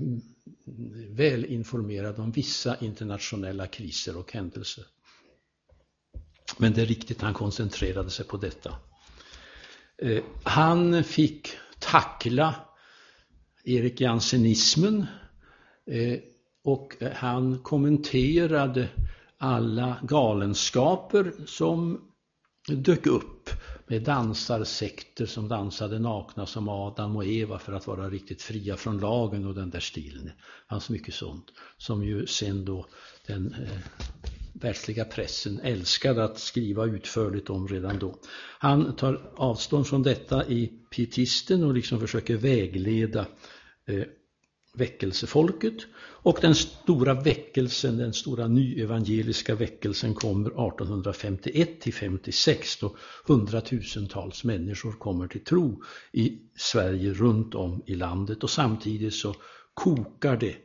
[1.09, 4.85] väl informerad om vissa internationella kriser och händelser.
[6.57, 8.75] Men det är riktigt, han koncentrerade sig på detta.
[9.97, 12.55] Eh, han fick tackla
[13.63, 15.05] Erik Jansenismen
[15.85, 16.19] eh,
[16.63, 18.89] och han kommenterade
[19.37, 22.01] alla galenskaper som
[22.67, 23.49] dök upp
[23.87, 28.99] med dansarsekter som dansade nakna som Adam och Eva för att vara riktigt fria från
[28.99, 30.25] lagen och den där stilen.
[30.25, 30.33] Det
[30.69, 31.45] fanns mycket sånt
[31.77, 32.85] som ju sen då
[33.27, 34.30] den eh,
[34.61, 38.15] världsliga pressen älskade att skriva utförligt om redan då.
[38.59, 43.25] Han tar avstånd från detta i pietisten och liksom försöker vägleda
[43.85, 44.03] eh,
[44.73, 45.73] väckelsefolket.
[46.23, 52.95] Och den stora väckelsen, den stora nyevangeliska väckelsen kommer 1851 till 56 då
[53.25, 59.35] hundratusentals människor kommer till tro i Sverige runt om i landet och samtidigt så
[59.73, 60.55] kokar det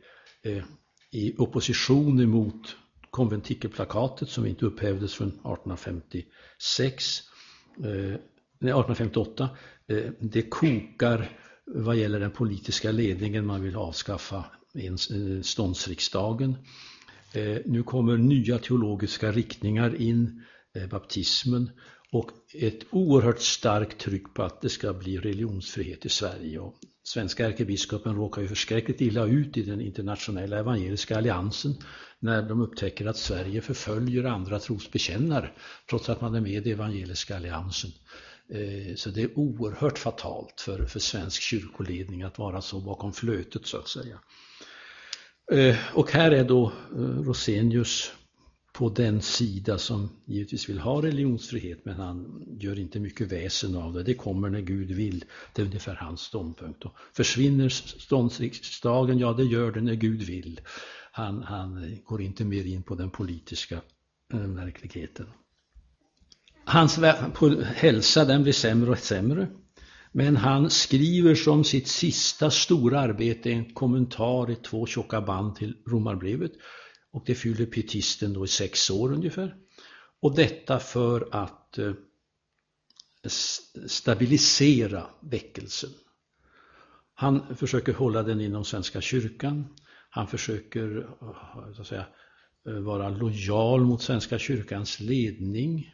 [0.43, 0.63] eh,
[1.11, 2.75] i opposition emot
[3.17, 7.21] konventikelplakatet som inte upphävdes från 1856,
[7.83, 8.13] eh,
[8.63, 9.49] 1858.
[9.87, 11.29] Eh, det kokar
[11.65, 16.55] vad gäller den politiska ledningen, man vill avskaffa eh, ståndsriksdagen.
[17.33, 20.43] Eh, nu kommer nya teologiska riktningar in,
[20.75, 21.71] eh, baptismen
[22.11, 26.59] och ett oerhört starkt tryck på att det ska bli religionsfrihet i Sverige.
[26.59, 31.73] Och svenska ärkebiskopen råkar ju förskräckligt illa ut i den internationella evangeliska alliansen
[32.19, 35.51] när de upptäcker att Sverige förföljer andra trosbekännare
[35.89, 37.91] trots att man är med i Evangeliska alliansen.
[38.53, 43.65] Eh, så det är oerhört fatalt för, för svensk kyrkoledning att vara så bakom flötet
[43.65, 44.19] så att säga.
[45.51, 48.11] Eh, och här är då eh, Rosenius
[48.77, 53.93] på den sida som givetvis vill ha religionsfrihet men han gör inte mycket väsen av
[53.93, 54.03] det.
[54.03, 55.25] Det kommer när Gud vill.
[55.53, 56.85] Det är ungefär hans ståndpunkt.
[56.85, 59.19] Och försvinner ståndsriksdagen?
[59.19, 60.61] Ja, det gör det när Gud vill.
[61.11, 63.81] Han, han går inte mer in på den politiska
[64.33, 65.25] eh, verkligheten.
[66.65, 66.99] Hans
[67.75, 69.47] hälsa den blir sämre och sämre.
[70.11, 75.73] Men han skriver som sitt sista stora arbete en kommentar i två tjocka band till
[75.87, 76.51] Romarbrevet.
[77.11, 79.55] Och det fyller pietisten då i sex år ungefär.
[80.19, 81.93] Och detta för att eh,
[83.87, 85.89] stabilisera väckelsen.
[87.13, 89.65] Han försöker hålla den inom Svenska kyrkan.
[90.09, 92.05] Han försöker eh, så att säga,
[92.67, 95.93] eh, vara lojal mot Svenska kyrkans ledning.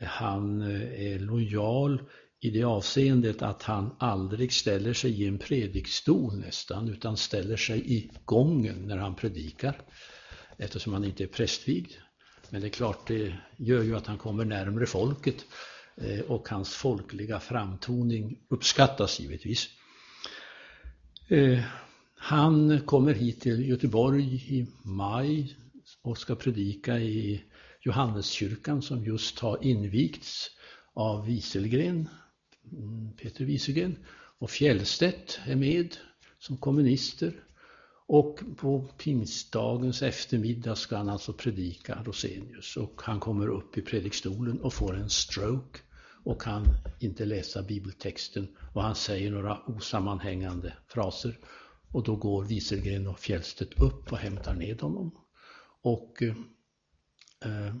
[0.00, 2.02] Han är lojal
[2.40, 7.92] i det avseendet att han aldrig ställer sig i en predikstol nästan utan ställer sig
[7.96, 9.82] i gången när han predikar
[10.60, 11.92] eftersom han inte är prästvigd.
[12.50, 15.44] Men det är klart, det gör ju att han kommer närmre folket
[15.96, 19.68] eh, och hans folkliga framtoning uppskattas givetvis.
[21.28, 21.60] Eh,
[22.14, 25.56] han kommer hit till Göteborg i maj
[26.02, 27.44] och ska predika i
[27.80, 30.50] Johanneskyrkan som just har invigts
[30.94, 32.08] av Wieselgren,
[32.72, 33.96] mm, Peter Wieselgren
[34.38, 35.96] och Fjellstedt är med
[36.38, 37.32] som kommunister.
[38.12, 44.60] Och på pingstdagens eftermiddag ska han alltså predika Rosenius och han kommer upp i predikstolen
[44.60, 45.80] och får en stroke
[46.24, 46.64] och kan
[47.00, 51.38] inte läsa bibeltexten och han säger några osammanhängande fraser
[51.92, 55.14] och då går Wieselgren och Fjellstedt upp och hämtar ned honom.
[55.82, 56.22] Och
[57.42, 57.74] eh,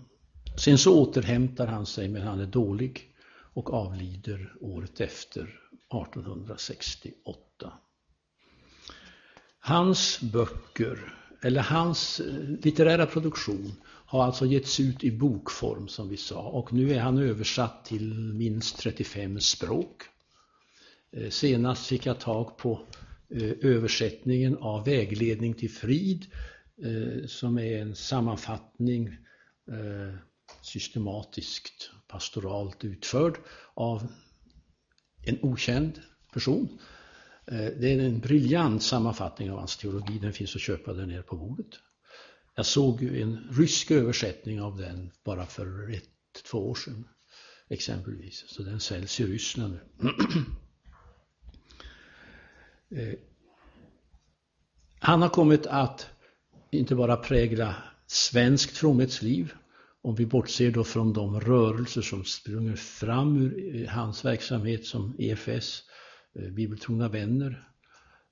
[0.56, 3.14] sen så återhämtar han sig men han är dålig
[3.54, 7.72] och avlider året efter 1868.
[9.62, 16.16] Hans böcker, eller hans eh, litterära produktion har alltså getts ut i bokform som vi
[16.16, 20.02] sa och nu är han översatt till minst 35 språk.
[21.12, 22.80] Eh, senast fick jag tag på
[23.30, 26.26] eh, översättningen av Vägledning till frid
[27.26, 29.16] som är en sammanfattning
[30.62, 33.38] systematiskt, pastoralt utförd
[33.74, 34.06] av
[35.26, 36.00] en okänd
[36.32, 36.78] person.
[37.50, 41.22] Eh, det är en briljant sammanfattning av hans teologi, den finns att köpa där nere
[41.22, 41.78] på bordet.
[42.54, 46.08] Jag såg en rysk översättning av den bara för ett,
[46.50, 47.04] två år sedan
[47.68, 50.10] exempelvis, så den säljs i Ryssland nu.
[52.92, 53.14] Eh,
[54.98, 56.06] han har kommit att
[56.70, 57.74] inte bara prägla
[58.06, 59.52] svenskt fromhetsliv,
[60.02, 65.14] om vi bortser då från de rörelser som sprungit fram ur eh, hans verksamhet som
[65.18, 65.82] EFS,
[66.34, 67.68] Eh, bibeltrogna vänner,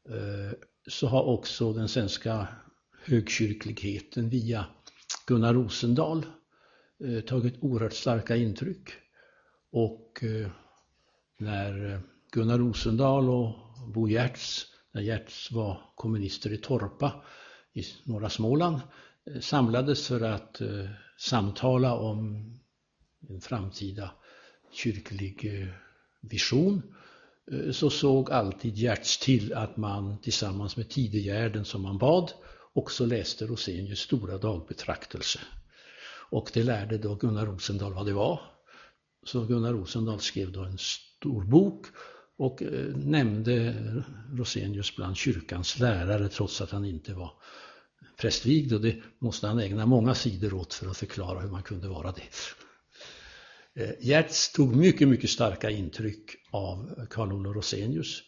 [0.09, 2.49] eh, så har också den svenska
[3.05, 4.67] högkyrkligheten via
[5.27, 6.27] Gunnar Rosendahl
[7.05, 8.91] eh, tagit oerhört starka intryck.
[9.71, 10.25] Och
[11.39, 12.01] när
[12.33, 13.55] Gunnar Rosendahl och
[13.95, 17.25] Bo Giertz, när Giertz var kommunister i Torpa
[17.73, 18.81] i norra Småland,
[19.41, 20.61] samlades för att
[21.19, 22.53] samtala om
[23.29, 24.11] en framtida
[24.73, 25.69] kyrklig
[26.21, 26.83] vision
[27.53, 32.33] Eh, så såg alltid Giertz till att man tillsammans med Tidegärden som man bad
[32.73, 35.41] också läste Rosenius stora dagbetraktelse.
[36.31, 38.41] Och det lärde då Gunnar Rosendahl vad det var.
[39.25, 41.87] Så Gunnar Rosendahl skrev då en stor bok
[42.37, 43.75] och eh, nämnde
[44.33, 47.33] Rosenius bland kyrkans lärare trots att han inte var
[48.17, 51.89] prästvigd och det måste han ägna många sidor åt för att förklara hur man kunde
[51.89, 52.23] vara det.
[53.79, 58.23] Eh, Gertz tog mycket, mycket starka intryck av Carl Olof Rosenius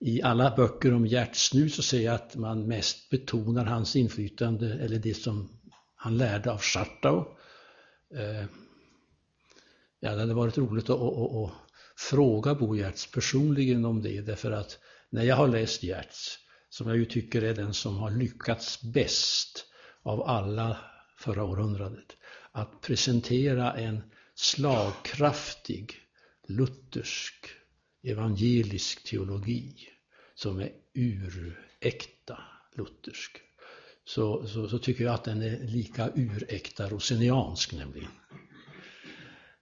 [0.00, 4.98] i alla böcker om hjärtsnu så ser jag att man mest betonar hans inflytande eller
[4.98, 5.48] det som
[5.94, 7.18] han lärde av Schartau.
[8.14, 8.44] Eh,
[10.00, 11.52] ja, det hade varit roligt att, att, att
[11.96, 14.78] fråga Bo Giertz personligen om det därför att
[15.10, 16.38] när jag har läst Giertz,
[16.68, 19.64] som jag ju tycker är den som har lyckats bäst
[20.02, 20.76] av alla
[21.18, 22.16] förra århundradet,
[22.52, 24.02] att presentera en
[24.42, 25.94] slagkraftig
[26.48, 27.46] luthersk
[28.02, 29.88] evangelisk teologi
[30.34, 32.38] som är uräkta
[32.76, 33.40] luthersk.
[34.04, 38.10] Så, så, så, tycker jag att den är lika uräkta roseniansk nämligen.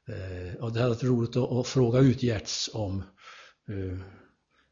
[0.09, 3.03] Eh, och det hade varit roligt att, att fråga ut Gertz om
[3.69, 3.99] eh,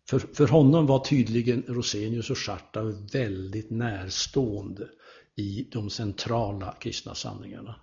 [0.09, 4.89] för, för honom var tydligen Rosenius och Schartau väldigt närstående
[5.37, 7.81] i de centrala kristna sanningarna.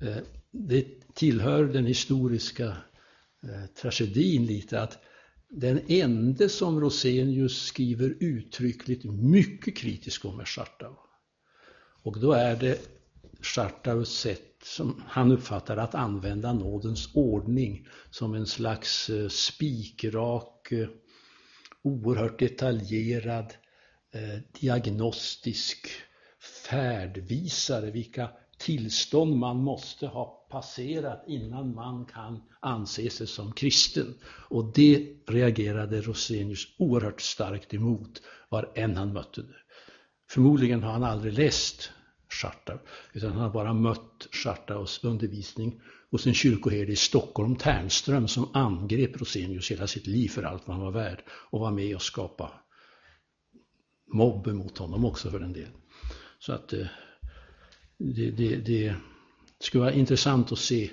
[0.00, 0.18] Eh,
[0.52, 2.66] det tillhör den historiska
[3.42, 4.98] eh, tragedin lite att
[5.48, 10.94] den ende som Rosenius skriver uttryckligt mycket kritiskt om är Schartau.
[12.02, 12.78] Och då är det
[13.40, 20.88] Schartaus sätt som han uppfattar att använda nådens ordning som en slags eh, spikrak, eh,
[21.82, 23.54] oerhört detaljerad,
[24.14, 25.88] eh, diagnostisk
[26.68, 28.30] färdvisare, vilka
[28.62, 34.14] tillstånd man måste ha passerat innan man kan anse sig som kristen.
[34.24, 39.56] Och det reagerade Rosenius oerhört starkt emot var än han mötte det.
[40.30, 41.90] Förmodligen har han aldrig läst
[42.28, 42.78] Schartau,
[43.12, 49.20] utan han har bara mött Schartaus undervisning hos en kyrkoherde i Stockholm, Ternström, som angrep
[49.20, 52.52] Rosenius hela sitt liv för allt vad han var värd och var med och skapa
[54.12, 55.72] mobb mot honom också för den delen.
[56.38, 56.86] Så att eh,
[58.02, 58.94] det, det, det
[59.60, 60.90] skulle vara intressant att se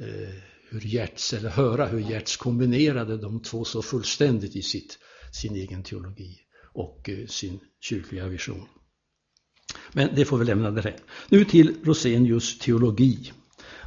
[0.00, 0.34] eh,
[0.70, 4.98] hur Gertz, eller höra hur Gertz kombinerade de två så fullständigt i sitt,
[5.32, 6.38] sin egen teologi
[6.72, 8.68] och eh, sin kyrkliga vision.
[9.92, 11.00] Men det får vi lämna därhän.
[11.28, 13.32] Nu till Rosenius teologi.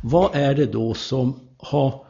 [0.04, 2.08] Vad är det då som har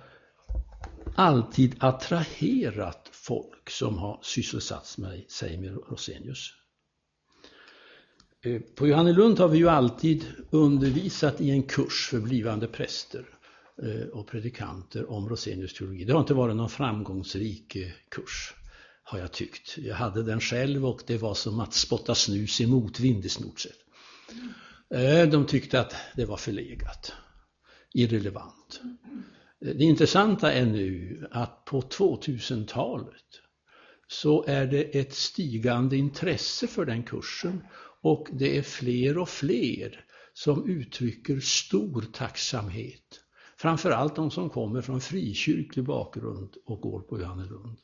[1.16, 6.61] alltid attraherat folk som har sysselsatt sig med Rosenius?
[8.44, 13.26] Eh, på Johannelund har vi ju alltid undervisat i en kurs för blivande präster
[13.84, 16.04] eh, och predikanter om Rosenius teologi.
[16.04, 18.54] Det har inte varit någon framgångsrik eh, kurs,
[19.04, 19.78] har jag tyckt.
[19.78, 23.60] Jag hade den själv och det var som att spotta snus i motvind i stort
[23.60, 23.78] sett.
[25.32, 27.14] De tyckte att det var förlegat,
[27.94, 28.82] irrelevant.
[29.60, 33.42] Det intressanta är nu att på 2000-talet
[34.08, 37.62] så är det ett stigande intresse för den kursen
[38.02, 43.22] och det är fler och fler som uttrycker stor tacksamhet.
[43.58, 47.78] Framförallt de som kommer från frikyrklig bakgrund och går på Johannelund.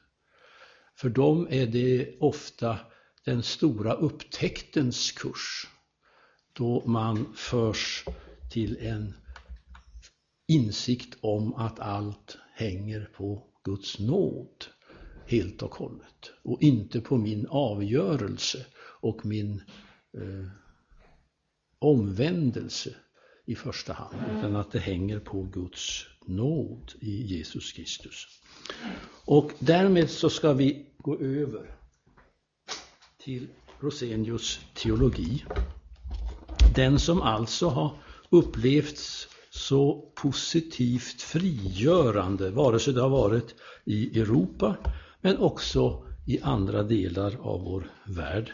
[0.96, 2.80] För dem är det ofta
[3.26, 5.68] den stora upptäcktens kurs.
[6.54, 8.06] Då man förs
[8.52, 9.14] till en
[10.48, 14.66] insikt om att allt hänger på Guds nåd
[15.28, 18.66] helt och hållet och inte på min avgörelse
[19.02, 19.62] och min
[20.18, 20.48] eh,
[21.80, 22.96] omvändelse
[23.46, 28.28] i första hand, utan att det hänger på Guds nåd i Jesus Kristus.
[29.26, 31.76] Och därmed så ska vi gå över
[33.18, 33.48] till
[33.80, 35.46] Rosenius teologi.
[36.76, 37.98] Den som alltså har
[38.30, 43.56] upplevts så positivt frigörande, vare sig det har varit
[43.86, 44.76] i Europa
[45.22, 48.54] men också i andra delar av vår värld.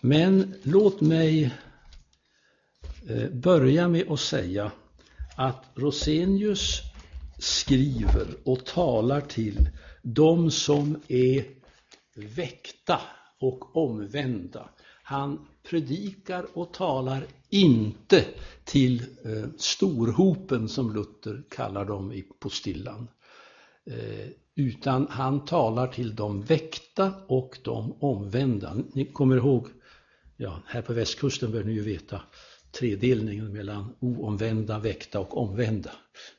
[0.00, 1.54] Men låt mig
[3.08, 4.72] eh, börja med att säga
[5.36, 6.80] att Rosenius
[7.38, 9.68] skriver och talar till
[10.02, 11.44] de som är
[12.16, 13.00] väckta
[13.40, 14.70] och omvända.
[15.10, 18.24] Han predikar och talar inte
[18.64, 23.08] till eh, storhopen som Luther kallar dem i postillan.
[23.86, 28.76] Eh, utan han talar till de väckta och de omvända.
[28.92, 29.68] Ni kommer ihåg,
[30.36, 32.22] ja, här på västkusten bör ni ju veta
[32.72, 35.90] tredelningen mellan oomvända, väckta och omvända.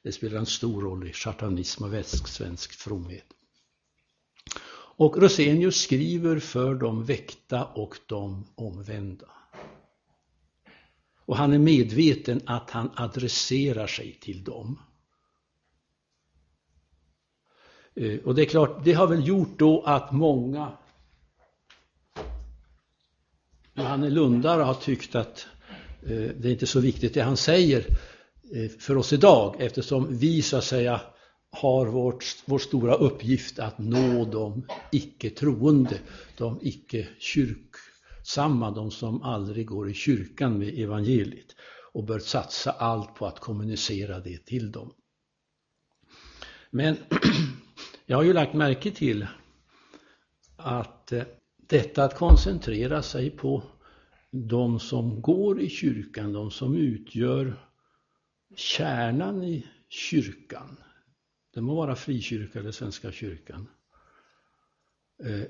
[0.03, 3.26] Det spelar en stor roll i chartanism och västsvensk fromhet.
[5.02, 9.26] Och Rosenius skriver för de väckta och de omvända.
[11.26, 14.80] Och han är medveten att han adresserar sig till dem.
[17.95, 20.72] Eh, och det är klart, det har väl gjort då att många
[23.74, 25.47] Johanne Lundare har tyckt att
[26.04, 27.80] eh, det är inte så viktigt det han säger
[28.54, 31.02] eh, för oss idag eftersom vi så att säga
[31.52, 35.99] har vårt, vår stora uppgift att nå de icke troende,
[36.38, 41.56] de icke kyrksamma, de som aldrig går i kyrkan med evangeliet
[41.93, 44.93] och bör satsa allt på att kommunicera det till dem.
[46.70, 46.97] Men
[48.06, 49.28] jag har ju lagt märke till
[50.56, 51.24] att eh,
[51.68, 53.64] detta att koncentrera sig på
[54.32, 57.68] de som går i kyrkan, de som utgör
[58.56, 60.78] kärnan i kyrkan,
[61.54, 63.68] det må vara frikyrka eller Svenska kyrkan.
[65.24, 65.43] Eh,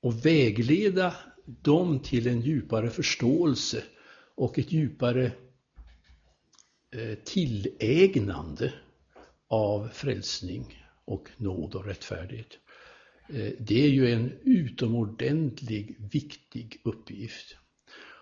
[0.00, 1.14] och vägleda
[1.44, 3.84] dem till en djupare förståelse
[4.34, 5.32] och ett djupare
[6.90, 8.72] eh, tillägnande
[9.48, 12.58] av frälsning och nåd och rättfärdighet.
[13.28, 17.56] Eh, det är ju en utomordentlig viktig uppgift.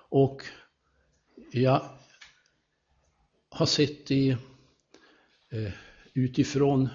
[0.09, 0.43] Och
[1.53, 1.91] jag
[3.49, 4.37] har sett i
[6.17, 6.89] utifrån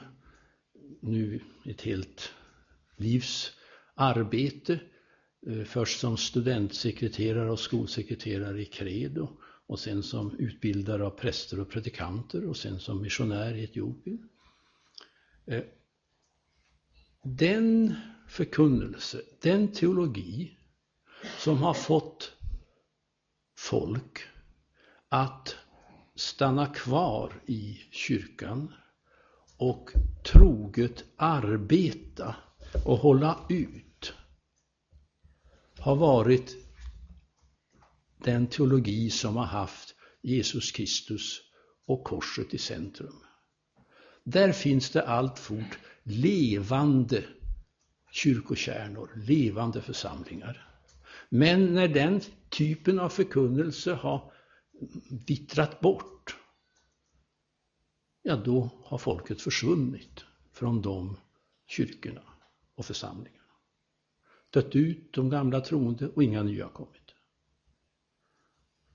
[0.99, 2.33] nu ett helt
[2.97, 3.51] livs
[3.93, 4.79] arbete.
[5.47, 9.29] Eh, först som studentsekreterare och skolsekreterare i Credo
[9.67, 14.29] och sen som utbildare av präster och predikanter och sen som missionär i Etiopien.
[15.45, 15.63] Eh,
[17.23, 17.95] den
[18.27, 20.57] förkunnelse, den teologi
[21.37, 22.31] som har fått
[23.57, 24.19] folk
[25.09, 25.55] att
[26.15, 28.73] stanna kvar i kyrkan
[29.61, 29.91] och
[30.23, 32.35] troget arbeta
[32.85, 34.13] och hålla ut
[35.79, 36.55] har varit
[38.17, 41.41] den teologi som har haft Jesus Kristus
[41.85, 43.15] och korset i centrum.
[44.23, 47.23] Där finns det alltfort levande
[48.11, 50.69] kyrkokärnor, levande församlingar.
[51.29, 54.33] Men när den typen av förkunnelse har
[55.27, 56.35] vittrat bort
[58.21, 61.17] ja då har folket försvunnit från de
[61.67, 62.21] kyrkorna
[62.75, 63.37] och församlingarna.
[64.49, 67.01] Dött ut de gamla troende och inga nya har kommit.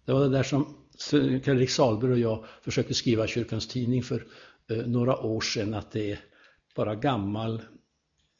[0.04, 0.64] Det var det där som
[1.44, 4.26] Karl-Erik Salberg och jag försökte skriva Kyrkans Tidning för
[4.70, 6.20] eh, några år sedan att det är
[6.74, 7.62] bara gammal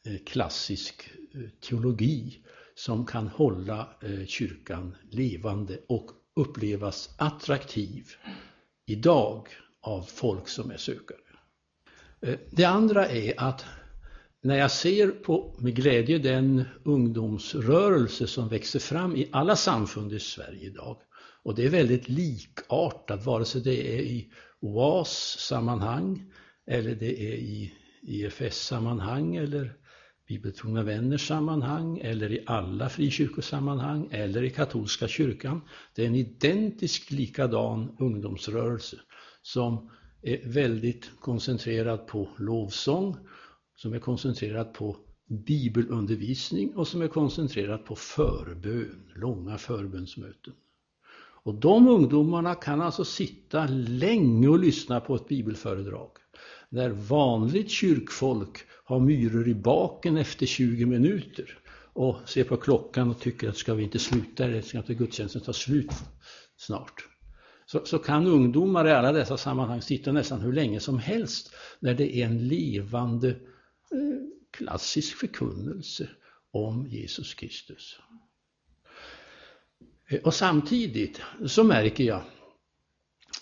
[0.06, 2.42] eh, klassisk eh, teologi
[2.74, 3.88] som kan hålla
[4.26, 8.04] kyrkan levande och upplevas attraktiv
[8.86, 9.48] idag
[9.86, 11.18] av folk som är sökare.
[12.20, 13.64] Eh, det andra är att
[14.42, 20.20] när jag ser på med glädje den ungdomsrörelse som växer fram i alla samfund i
[20.20, 20.96] Sverige idag
[21.42, 26.32] och det är väldigt likartat vare sig det är i OAS-sammanhang
[26.66, 27.72] eller det är i
[28.02, 29.76] IFS-sammanhang eller
[30.28, 35.60] Bibeltrogna vänners sammanhang eller i alla frikyrkosammanhang eller i katolska kyrkan.
[35.94, 38.96] Det är en identiskt likadan ungdomsrörelse
[39.46, 39.90] som
[40.22, 43.16] är väldigt koncentrerad på lovsång,
[43.76, 44.96] som är koncentrerad på
[45.46, 50.54] bibelundervisning och som är koncentrerad på förbön, långa förbönsmöten.
[51.42, 56.10] Och de ungdomarna kan alltså sitta länge och lyssna på ett bibelföredrag.
[56.68, 61.58] När vanligt kyrkfolk har myror i baken efter 20 minuter
[61.92, 65.52] och ser på klockan och tycker att ska vi inte sluta, ska inte gudstjänsten ta
[65.52, 65.92] slut
[66.56, 67.15] snart
[67.66, 71.94] så, så kan ungdomar i alla dessa sammanhang sitta nästan hur länge som helst när
[71.94, 73.36] det är en levande eh,
[74.50, 76.08] klassisk förkunnelse
[76.50, 77.98] om Jesus Kristus.
[80.08, 82.22] Eh, och samtidigt så märker jag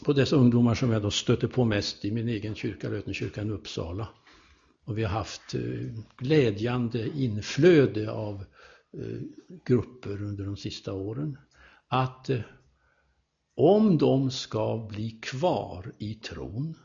[0.04, 3.52] på dessa ungdomar som jag då stöter på mest i min egen kyrka, Lötenkyrkan i
[3.52, 4.08] Uppsala.
[4.84, 5.60] Och vi har haft eh,
[6.16, 8.44] glädjande inflöde av
[8.98, 9.20] eh,
[9.64, 11.38] grupper under de sista åren.
[11.88, 12.30] Att
[13.54, 16.76] om de ska bli kvar i tron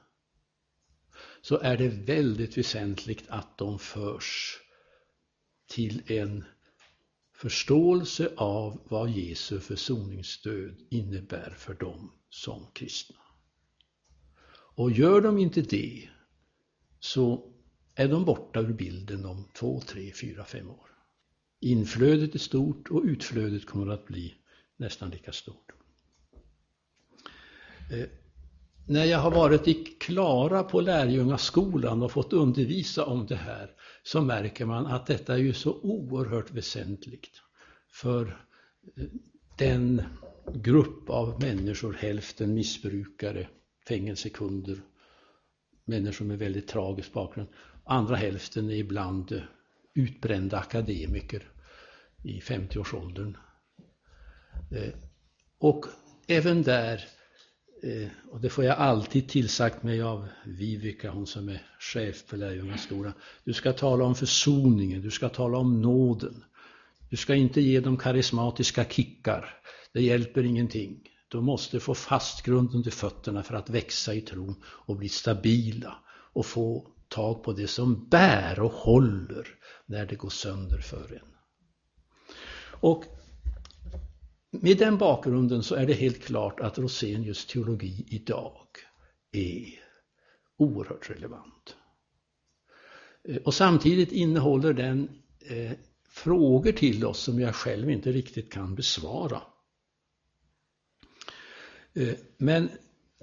[1.41, 4.59] så är det väldigt väsentligt att de förs
[5.67, 6.45] till en
[7.34, 13.15] förståelse av vad Jesu försoningsstöd innebär för dem som kristna.
[14.51, 16.09] Och gör de inte det
[16.99, 17.53] så
[17.95, 20.89] är de borta ur bilden om två, tre, fyra, fem år.
[21.59, 24.36] Inflödet är stort och utflödet kommer att bli
[24.78, 25.72] nästan lika stort.
[27.89, 28.07] Eh,
[28.87, 33.71] när jag har varit i Klara på lärjungaskolan och fått undervisa om det här
[34.03, 37.41] så märker man att detta är ju så oerhört väsentligt
[37.91, 38.45] för
[38.97, 39.03] eh,
[39.57, 40.03] den
[40.53, 43.47] grupp av människor, hälften missbrukare,
[43.87, 44.77] fängelsekunder,
[45.85, 47.49] människor med väldigt tragisk bakgrund.
[47.83, 49.41] Andra hälften är ibland eh,
[49.93, 51.51] utbrända akademiker
[52.23, 53.37] i 50-årsåldern.
[55.59, 55.85] Och
[56.27, 57.03] även där
[57.84, 62.36] Eh, och det får jag alltid tillsagt mig av Vivica, hon som är chef på
[62.36, 63.13] Lärjungaskolan.
[63.43, 66.43] Du ska tala om försoningen, du ska tala om nåden.
[67.09, 69.55] Du ska inte ge dem karismatiska kickar.
[69.93, 70.99] Det hjälper ingenting.
[71.27, 75.97] De måste få fast grund under fötterna för att växa i tron och bli stabila
[76.34, 79.47] och få tag på det som bär och håller
[79.86, 81.30] när det går sönder för en.
[82.82, 83.05] Och
[84.52, 88.68] med den bakgrunden så är det helt klart att Rosenius teologi idag
[89.32, 89.66] är
[90.58, 91.76] oerhört relevant.
[93.24, 95.72] Eh, och samtidigt innehåller den eh,
[96.10, 99.41] frågor till oss som jag själv inte riktigt kan besvara.
[101.93, 102.70] Eh, men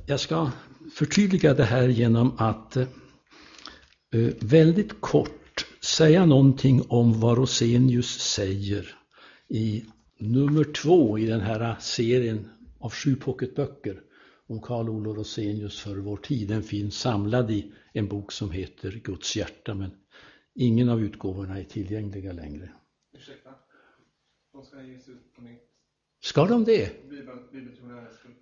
[0.07, 0.51] jag ska
[0.95, 2.89] förtydliga det här genom att eh,
[4.13, 8.95] eh väldigt kort säga någonting om vad Rosenius säger
[9.49, 9.85] i
[10.19, 12.49] nummer två i den här serien
[12.79, 14.03] av sju pocketböcker
[14.47, 16.49] om Karl Olof Rosenius för vår tid.
[16.49, 19.91] Den finns samlad i en bok som heter Guds hjärta men
[20.55, 22.71] ingen av utgåvorna är tillgängliga längre.
[23.13, 23.51] Ursäkta?
[24.53, 25.63] De ska ges ut på nytt?
[26.21, 26.91] Ska de det?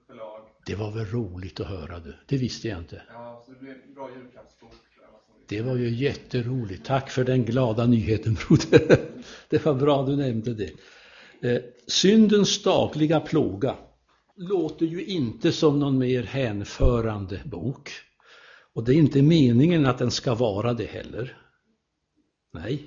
[0.06, 0.48] Förlag.
[0.66, 2.14] Det var väl roligt att höra du.
[2.26, 3.02] Det visste jag inte.
[3.08, 4.72] Ja, så det blir en bra julklappsbok.
[5.46, 6.86] Det var ju jätteroligt.
[6.86, 9.10] Tack för den glada nyheten broder.
[9.48, 10.70] Det var bra du nämnde det.
[11.44, 13.76] Eh, syndens dagliga plåga
[14.36, 17.90] låter ju inte som någon mer hänförande bok.
[18.74, 21.38] Och det är inte meningen att den ska vara det heller.
[22.52, 22.86] Nej.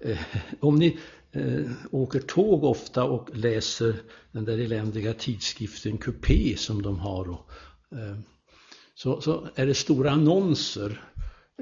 [0.00, 0.18] Eh,
[0.60, 0.98] om ni
[1.32, 3.94] eh, åker tåg ofta och läser
[4.32, 7.50] den där eländiga tidskriften Coupé som de har och,
[7.92, 8.18] eh,
[8.94, 11.04] så, så, är det stora annonser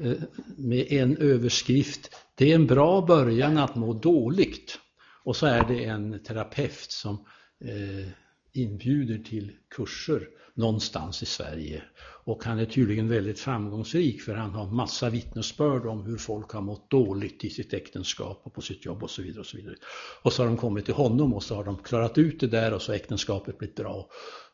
[0.00, 0.12] eh,
[0.56, 2.10] med en överskrift.
[2.34, 4.78] Det är en bra början att må dåligt.
[5.24, 7.26] Och så är det en terapeut som
[7.64, 8.08] eh,
[8.52, 11.82] inbjuder till kurser någonstans i Sverige.
[12.24, 16.60] Och han är tydligen väldigt framgångsrik för han har massa vittnesbörd om hur folk har
[16.60, 19.40] mått dåligt i sitt äktenskap och på sitt jobb och så vidare.
[19.40, 19.74] Och så vidare.
[20.22, 22.74] Och så har de kommit till honom och så har de klarat ut det där
[22.74, 24.08] och så har äktenskapet blivit bra.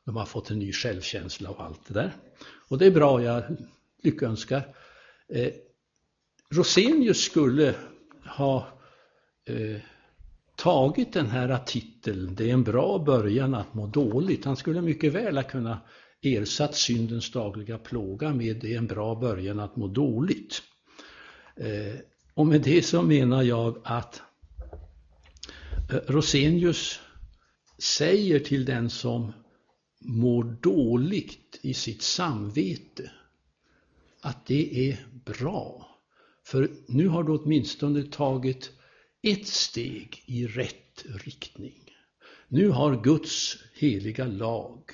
[0.05, 2.13] De har fått en ny självkänsla och allt det där.
[2.69, 3.43] Och det är bra, jag
[4.03, 4.77] lyckönskar.
[5.29, 5.53] Eh,
[6.51, 7.75] Rosenius skulle
[8.37, 8.69] ha
[9.45, 9.81] eh,
[10.57, 14.45] tagit den här titeln, det är en bra början att må dåligt.
[14.45, 15.79] Han skulle mycket väl ha kunnat
[16.23, 20.63] ersatt syndens dagliga plåga med det är en bra början att må dåligt.
[21.57, 22.01] Eh,
[22.35, 24.23] och med det så menar jag att
[25.91, 27.01] eh, Rosenius
[27.79, 29.33] säger till den som
[30.01, 33.11] mår dåligt i sitt samvete
[34.21, 35.89] att det är bra.
[36.45, 38.71] För nu har du åtminstone tagit
[39.27, 41.95] ett steg i rätt riktning.
[42.49, 44.91] Nu har Guds heliga lag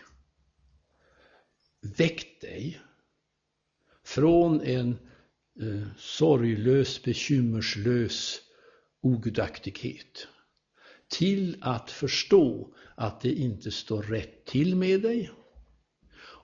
[1.80, 2.80] väckt dig
[4.04, 4.98] från en
[5.60, 8.40] eh, sorglös, bekymmerslös
[9.00, 10.26] ogudaktighet
[11.08, 15.30] till att förstå att det inte står rätt till med dig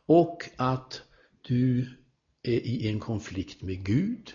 [0.06, 1.02] och att
[1.42, 1.88] du
[2.42, 4.34] är i en konflikt med Gud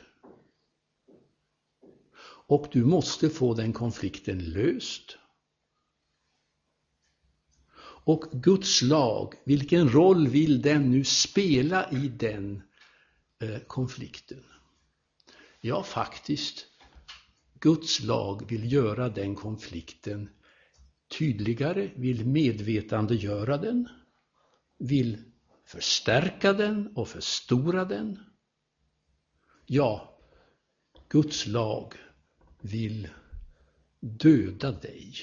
[2.53, 5.17] och du måste få den konflikten löst.
[8.05, 12.61] Och Guds lag, vilken roll vill den nu spela i den
[13.39, 14.43] eh, konflikten?
[15.61, 16.65] Ja, faktiskt,
[17.59, 20.29] Guds lag vill göra den konflikten
[21.17, 23.89] tydligare, vill medvetandegöra den,
[24.77, 25.23] vill
[25.65, 28.19] förstärka den och förstora den.
[29.65, 30.19] Ja,
[31.09, 31.93] Guds lag
[32.63, 33.07] vill
[33.99, 35.15] döda dig.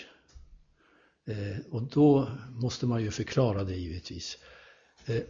[1.26, 4.38] Eh, och då måste man ju förklara det givetvis.
[5.06, 5.22] Eh,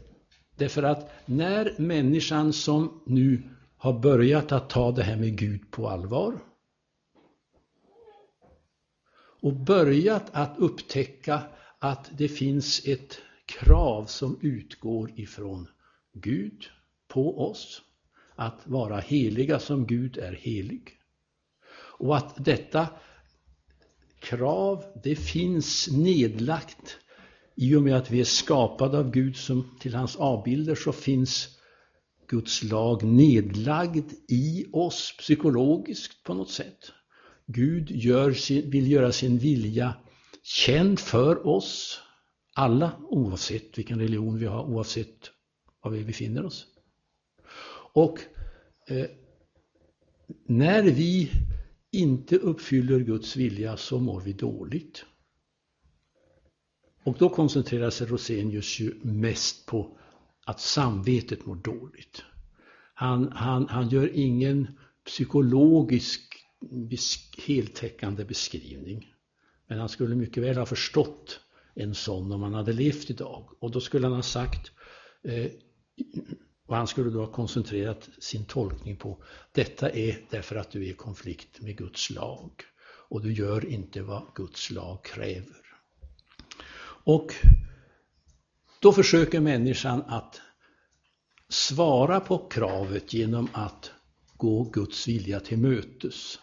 [0.56, 3.42] därför att när människan som nu
[3.76, 6.38] har börjat att ta det här med Gud på allvar
[9.40, 11.42] och börjat att upptäcka
[11.78, 15.68] att det finns ett krav som utgår ifrån
[16.12, 16.64] Gud
[17.08, 17.82] på oss,
[18.34, 20.99] att vara heliga som Gud är helig.
[22.00, 22.88] Och att detta
[24.20, 26.96] krav, det finns nedlagt
[27.56, 31.48] i och med att vi är skapade av Gud som till hans avbilder så finns
[32.28, 36.92] Guds lag nedlagd i oss psykologiskt på något sätt.
[37.46, 39.94] Gud gör sin, vill göra sin vilja
[40.42, 42.00] känd för oss
[42.54, 45.30] alla oavsett vilken religion vi har, oavsett
[45.82, 46.66] var vi befinner oss.
[47.92, 48.18] Och
[48.88, 49.06] eh,
[50.46, 51.30] när vi
[51.92, 55.04] inte uppfyller Guds vilja så mår vi dåligt.
[57.04, 59.98] Och då koncentrerar sig Rosenius ju mest på
[60.46, 62.22] att samvetet mår dåligt.
[62.94, 66.36] Han, han, han gör ingen psykologisk
[67.46, 69.14] heltäckande beskrivning.
[69.66, 71.40] Men han skulle mycket väl ha förstått
[71.74, 73.56] en sån om han hade levt idag.
[73.58, 74.72] Och då skulle han ha sagt,
[75.22, 75.50] eh,
[76.70, 80.90] och han skulle då ha koncentrerat sin tolkning på, detta är därför att du är
[80.90, 82.50] i konflikt med Guds lag.
[83.08, 85.66] Och du gör inte vad Guds lag kräver.
[87.04, 87.34] Och
[88.80, 90.40] då försöker människan att
[91.48, 93.90] svara på kravet genom att
[94.36, 96.38] gå Guds vilja till mötes.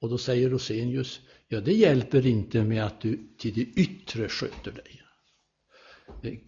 [0.00, 4.72] Och då säger Rosenius, ja det hjälper inte med att du till det yttre sköter
[4.72, 5.05] dig.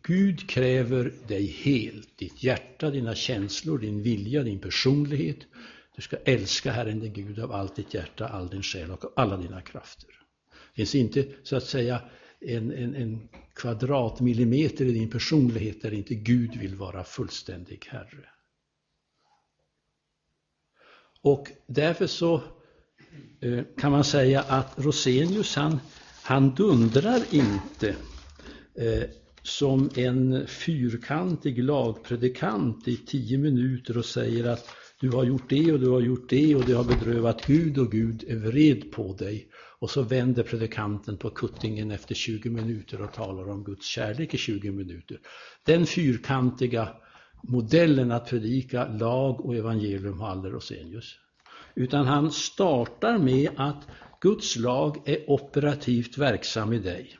[0.02, 5.38] Gud kräver dig helt, ditt hjärta, dina känslor, din vilja, din personlighet.
[5.96, 9.36] Du ska älska Herren din Gud av allt ditt hjärta, all din själ och alla
[9.36, 10.08] dina krafter.
[10.50, 12.00] Det finns inte så att säga
[12.40, 18.28] en, en, en kvadratmillimeter i din personlighet där inte Gud vill vara fullständig Herre.
[21.20, 22.42] Och därför så
[23.40, 25.80] eh, kan man säga att Rosenius han,
[26.22, 27.96] han dundrar inte
[28.74, 29.02] eh,
[29.48, 34.68] som en fyrkantig lagpredikant i tio minuter och säger att
[35.00, 37.90] du har gjort det och du har gjort det och du har bedrövat Gud och
[37.90, 39.48] Gud är vred på dig.
[39.80, 44.38] Och så vänder predikanten på kuttingen efter 20 minuter och talar om Guds kärlek i
[44.38, 45.20] 20 minuter.
[45.64, 46.88] Den fyrkantiga
[47.42, 51.14] modellen att predika lag och evangelium har aldrig Rosenius.
[51.74, 53.86] Utan han startar med att
[54.20, 57.18] Guds lag är operativt verksam i dig.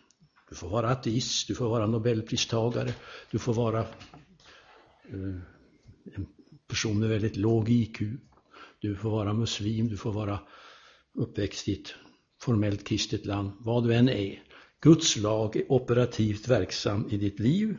[0.49, 2.95] Du får vara ateist, du får vara nobelpristagare,
[3.31, 5.41] du får vara eh,
[6.15, 6.27] en
[6.69, 8.03] person med väldigt låg IQ.
[8.81, 10.41] Du får vara muslim, du får vara
[11.15, 11.95] uppväxt i ett
[12.41, 14.43] formellt kristet land, vad du än är.
[14.81, 17.77] Guds lag är operativt verksam i ditt liv.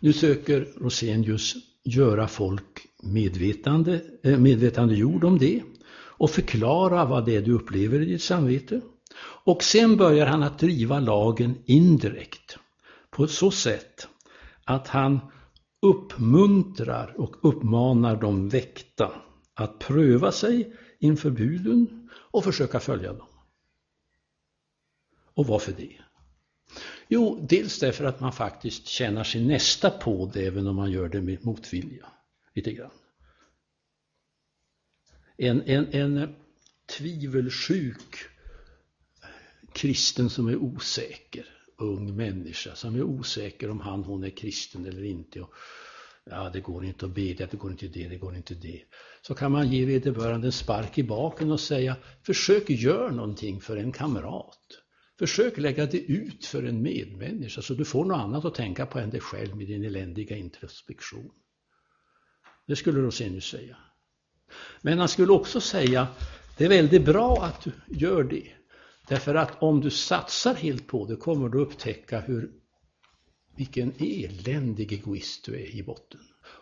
[0.00, 1.54] Nu söker Rosenius
[1.84, 5.62] göra folk medvetande, eh, medvetandegjord om det
[5.92, 8.80] och förklara vad det är du upplever i ditt samvete.
[9.22, 12.58] Och sen börjar han att driva lagen indirekt
[13.10, 14.08] på så sätt
[14.64, 15.20] att han
[15.82, 19.12] uppmuntrar och uppmanar de väckta
[19.54, 23.26] att pröva sig inför buden och försöka följa dem.
[25.34, 25.96] Och varför det?
[27.08, 31.08] Jo, dels därför att man faktiskt känner sin nästa på det även om man gör
[31.08, 32.06] det med motvilja.
[32.54, 32.90] Lite grann.
[35.36, 36.34] En, en, en
[36.98, 38.29] tvivelsjuk
[39.72, 41.46] kristen som är osäker,
[41.78, 45.40] ung människa som är osäker om han hon är kristen eller inte.
[45.40, 45.54] Och,
[46.24, 48.82] ja, det går inte att bedja, det går inte det, det går inte det.
[49.22, 53.76] Så kan man ge vederbörande en spark i baken och säga, försök gör någonting för
[53.76, 54.58] en kamrat.
[55.18, 58.98] Försök lägga det ut för en medmänniska så du får något annat att tänka på
[58.98, 61.30] än dig själv med din eländiga introspektion.
[62.66, 63.76] Det skulle Rosenius säga.
[64.82, 66.08] Men han skulle också säga,
[66.58, 68.52] det är väldigt bra att du gör det.
[69.10, 72.50] Därför att om du satsar helt på det kommer du upptäcka hur,
[73.56, 76.20] vilken eländig egoist du är i botten.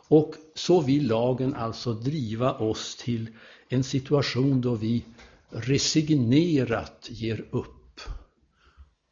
[0.09, 3.28] Och så vill lagen alltså driva oss till
[3.68, 5.05] en situation då vi
[5.51, 8.01] resignerat ger upp.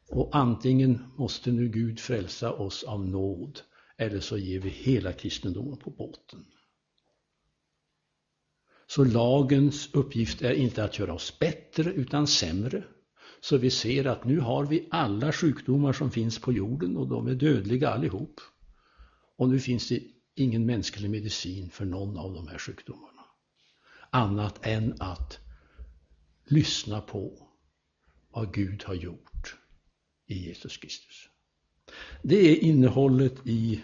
[0.09, 3.59] Och antingen måste nu Gud frälsa oss av nåd
[3.97, 6.45] eller så ger vi hela kristendomen på båten.
[8.87, 12.83] Så lagens uppgift är inte att göra oss bättre utan sämre.
[13.41, 17.27] Så vi ser att nu har vi alla sjukdomar som finns på jorden och de
[17.27, 18.41] är dödliga allihop.
[19.37, 20.03] Och nu finns det
[20.35, 23.21] ingen mänsklig medicin för någon av de här sjukdomarna.
[24.09, 25.39] Annat än att
[26.45, 27.47] lyssna på
[28.29, 29.55] vad Gud har gjort
[30.27, 31.29] i Jesus Kristus.
[32.21, 33.81] Det är innehållet i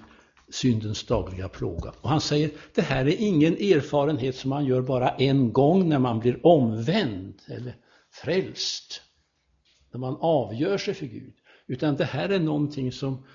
[0.50, 1.94] syndens dagliga plåga.
[2.02, 6.00] Och han säger, det här är ingen erfarenhet som man gör bara en gång när
[6.00, 7.76] man blir omvänd eller
[8.12, 9.02] frälst.
[9.94, 11.34] När man avgör sig för Gud.
[11.68, 13.26] Utan det här är någonting som,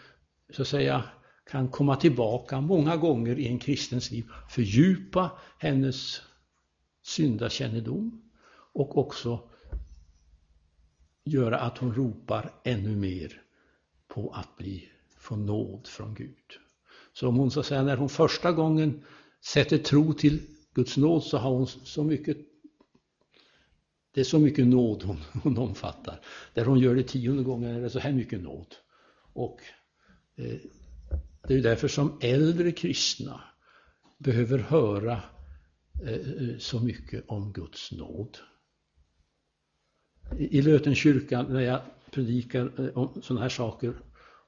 [0.51, 1.05] så att säga,
[1.51, 4.25] kan komma tillbaka många gånger i en kristens liv.
[4.49, 6.23] Fördjupa hennes
[7.03, 8.23] syndakännedom
[8.73, 9.49] och också
[11.25, 13.43] göra att hon ropar ännu mer
[14.09, 14.89] på att bli,
[15.19, 16.59] få nåd från Gud.
[17.13, 19.05] Så om hon så att säga, när hon första gången
[19.45, 20.41] sätter tro till
[20.75, 22.37] Guds nåd så har hon så mycket
[24.19, 26.21] det är så mycket nåd hon, hon omfattar.
[26.55, 28.75] Där hon gör det tionde gången är det så här mycket nåd.
[29.33, 29.61] Och
[30.37, 30.59] eh,
[31.49, 33.41] det är därför som äldre kristna
[34.19, 35.23] behöver höra
[36.03, 38.39] eh, eh, så mycket om Guds nåd.
[40.39, 43.95] I, i Lötenkyrkan när jag predikar eh, om sådana här saker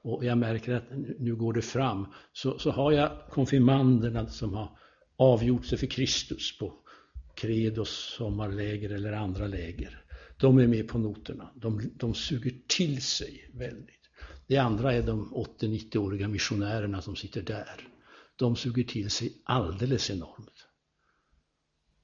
[0.01, 4.77] och jag märker att nu går det fram, så, så har jag konfirmanderna som har
[5.15, 6.80] avgjort sig för Kristus på
[7.35, 10.03] Credos sommarläger eller andra läger.
[10.37, 11.51] De är med på noterna.
[11.55, 14.09] De, de suger till sig väldigt.
[14.47, 17.87] Det andra är de 80-90-åriga missionärerna som sitter där.
[18.35, 20.67] De suger till sig alldeles enormt.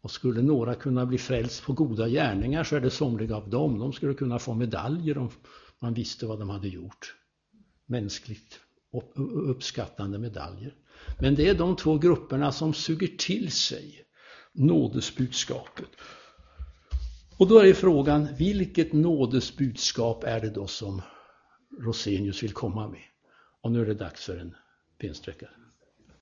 [0.01, 3.79] Och skulle några kunna bli frälst på goda gärningar så är det somliga av dem.
[3.79, 5.29] De skulle kunna få medaljer om
[5.79, 7.15] man visste vad de hade gjort
[7.85, 8.59] mänskligt
[9.47, 10.75] uppskattande medaljer.
[11.19, 14.06] Men det är de två grupperna som suger till sig
[14.57, 15.89] nådesbudskapet.
[17.37, 21.01] Och då är frågan, vilket nådesbudskap är det då som
[21.79, 23.03] Rosenius vill komma med?
[23.61, 24.55] Och nu är det dags för en
[24.99, 25.66] bensträckare.